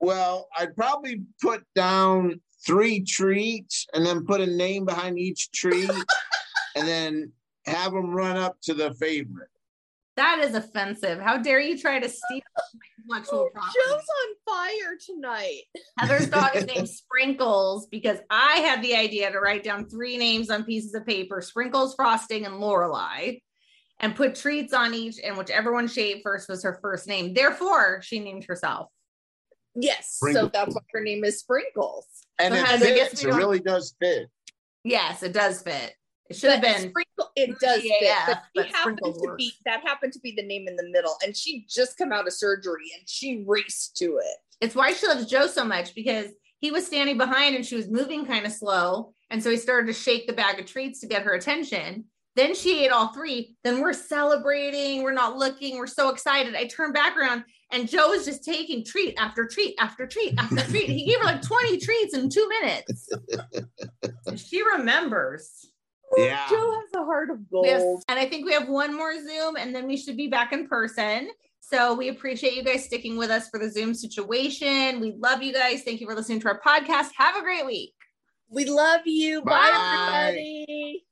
Well, 0.00 0.48
I'd 0.58 0.74
probably 0.76 1.22
put 1.40 1.64
down 1.74 2.40
three 2.66 3.00
treats 3.00 3.86
and 3.92 4.04
then 4.04 4.24
put 4.24 4.40
a 4.40 4.46
name 4.46 4.84
behind 4.84 5.18
each 5.18 5.50
treat 5.52 5.90
and 6.76 6.88
then 6.88 7.32
have 7.66 7.92
them 7.92 8.10
run 8.10 8.36
up 8.36 8.56
to 8.62 8.74
the 8.74 8.94
favorite. 8.94 9.48
That 10.16 10.40
is 10.44 10.54
offensive. 10.54 11.20
How 11.20 11.38
dare 11.38 11.60
you 11.60 11.78
try 11.78 11.98
to 11.98 12.08
steal 12.08 12.40
intellectual 13.04 13.40
oh, 13.40 13.50
property? 13.52 13.74
joe's 13.86 13.94
on 13.94 14.34
fire 14.46 14.96
tonight 15.04 15.62
Heather's 15.98 16.28
dog 16.28 16.56
is 16.56 16.66
named 16.74 16.88
Sprinkles 16.88 17.86
because 17.86 18.18
I 18.30 18.56
had 18.56 18.82
the 18.82 18.94
idea 18.94 19.30
to 19.30 19.38
write 19.38 19.62
down 19.62 19.88
three 19.88 20.16
names 20.16 20.50
on 20.50 20.64
pieces 20.64 20.94
of 20.94 21.06
paper 21.06 21.40
Sprinkles, 21.40 21.94
Frosting, 21.94 22.46
and 22.46 22.58
Lorelei, 22.58 23.36
and 24.00 24.16
put 24.16 24.34
treats 24.34 24.72
on 24.72 24.94
each, 24.94 25.16
and 25.22 25.36
whichever 25.36 25.72
one 25.72 25.88
she 25.88 26.02
ate 26.02 26.22
first 26.22 26.48
was 26.48 26.62
her 26.64 26.78
first 26.82 27.06
name. 27.06 27.32
Therefore, 27.34 28.00
she 28.02 28.20
named 28.20 28.44
herself. 28.44 28.88
yes 29.74 30.18
so 30.20 30.48
that's 30.52 30.74
why 30.74 30.82
her 30.92 31.00
name 31.00 31.24
is 31.24 31.38
sprinkles 31.38 32.06
And 32.38 32.54
So 32.54 32.60
it 32.60 32.66
Heather, 32.66 32.86
fits, 32.86 33.24
we 33.24 33.30
it 33.30 33.34
really 33.34 33.60
does 33.60 33.94
fit. 34.00 34.28
Yes, 34.82 35.22
it 35.22 35.32
does 35.32 35.62
fit. 35.62 35.94
It 36.30 36.36
should 36.36 36.52
have 36.52 36.62
been. 36.62 36.90
sprinkle 36.90 37.30
it 37.36 37.58
does 37.58 37.82
fit, 37.82 38.16
but, 38.26 38.42
but 38.54 38.66
happened 38.66 38.98
to 39.04 39.34
be 39.36 39.52
that 39.66 39.82
happened 39.82 40.12
to 40.14 40.20
be 40.20 40.32
the 40.36 40.42
name 40.42 40.66
in 40.68 40.76
the 40.76 40.88
middle 40.88 41.16
and 41.24 41.36
she 41.36 41.66
just 41.68 41.98
come 41.98 42.12
out 42.12 42.26
of 42.26 42.32
surgery 42.32 42.90
and 42.96 43.08
she 43.08 43.44
raced 43.46 43.96
to 43.98 44.18
it 44.18 44.36
It's 44.60 44.74
why 44.74 44.92
she 44.92 45.06
loves 45.06 45.26
Joe 45.26 45.46
so 45.46 45.64
much 45.64 45.94
because 45.94 46.28
he 46.64 46.70
was 46.70 46.86
standing 46.86 47.18
behind 47.18 47.54
and 47.54 47.66
she 47.66 47.76
was 47.76 47.88
moving 47.88 48.24
kind 48.24 48.46
of 48.46 48.52
slow. 48.52 49.12
And 49.28 49.42
so 49.42 49.50
he 49.50 49.58
started 49.58 49.86
to 49.88 49.92
shake 49.92 50.26
the 50.26 50.32
bag 50.32 50.58
of 50.58 50.64
treats 50.64 51.00
to 51.00 51.06
get 51.06 51.22
her 51.24 51.34
attention. 51.34 52.04
Then 52.36 52.54
she 52.54 52.84
ate 52.84 52.90
all 52.90 53.08
three. 53.12 53.54
Then 53.64 53.82
we're 53.82 53.92
celebrating. 53.92 55.02
We're 55.02 55.12
not 55.12 55.36
looking. 55.36 55.76
We're 55.76 55.86
so 55.86 56.08
excited. 56.08 56.54
I 56.54 56.64
turn 56.64 56.92
back 56.92 57.18
around 57.18 57.44
and 57.70 57.86
Joe 57.86 58.14
is 58.14 58.24
just 58.24 58.44
taking 58.44 58.82
treat 58.82 59.14
after 59.18 59.46
treat 59.46 59.74
after 59.78 60.06
treat 60.06 60.34
after 60.38 60.56
treat. 60.70 60.88
He 60.88 61.04
gave 61.04 61.18
her 61.18 61.24
like 61.24 61.42
20 61.42 61.78
treats 61.80 62.14
in 62.14 62.30
two 62.30 62.48
minutes. 62.48 63.10
She 64.36 64.62
remembers. 64.62 65.68
Yeah. 66.16 66.46
joe 66.48 66.72
has 66.80 67.00
a 67.00 67.04
heart 67.04 67.30
of 67.30 67.38
We 67.50 67.68
have- 67.68 67.80
gold 67.80 68.04
and 68.08 68.18
I 68.18 68.26
think 68.26 68.44
we 68.46 68.52
have 68.52 68.68
one 68.68 68.94
more 68.94 69.14
Zoom 69.22 69.56
and 69.56 69.74
then 69.74 69.86
we 69.86 69.96
should 69.96 70.16
be 70.16 70.28
back 70.28 70.52
in 70.52 70.66
person. 70.68 71.30
So 71.60 71.94
we 71.94 72.08
appreciate 72.08 72.54
you 72.54 72.62
guys 72.62 72.84
sticking 72.84 73.16
with 73.16 73.30
us 73.30 73.48
for 73.48 73.58
the 73.58 73.70
Zoom 73.70 73.94
situation. 73.94 75.00
We 75.00 75.14
love 75.18 75.42
you 75.42 75.52
guys. 75.52 75.82
Thank 75.82 76.00
you 76.00 76.06
for 76.06 76.14
listening 76.14 76.40
to 76.40 76.48
our 76.48 76.60
podcast. 76.60 77.08
Have 77.16 77.36
a 77.36 77.40
great 77.42 77.64
week. 77.66 77.94
we 78.50 78.66
love 78.66 79.00
you 79.06 79.40
bye, 79.42 79.50
Bye. 79.70 80.28
everybody 80.28 81.04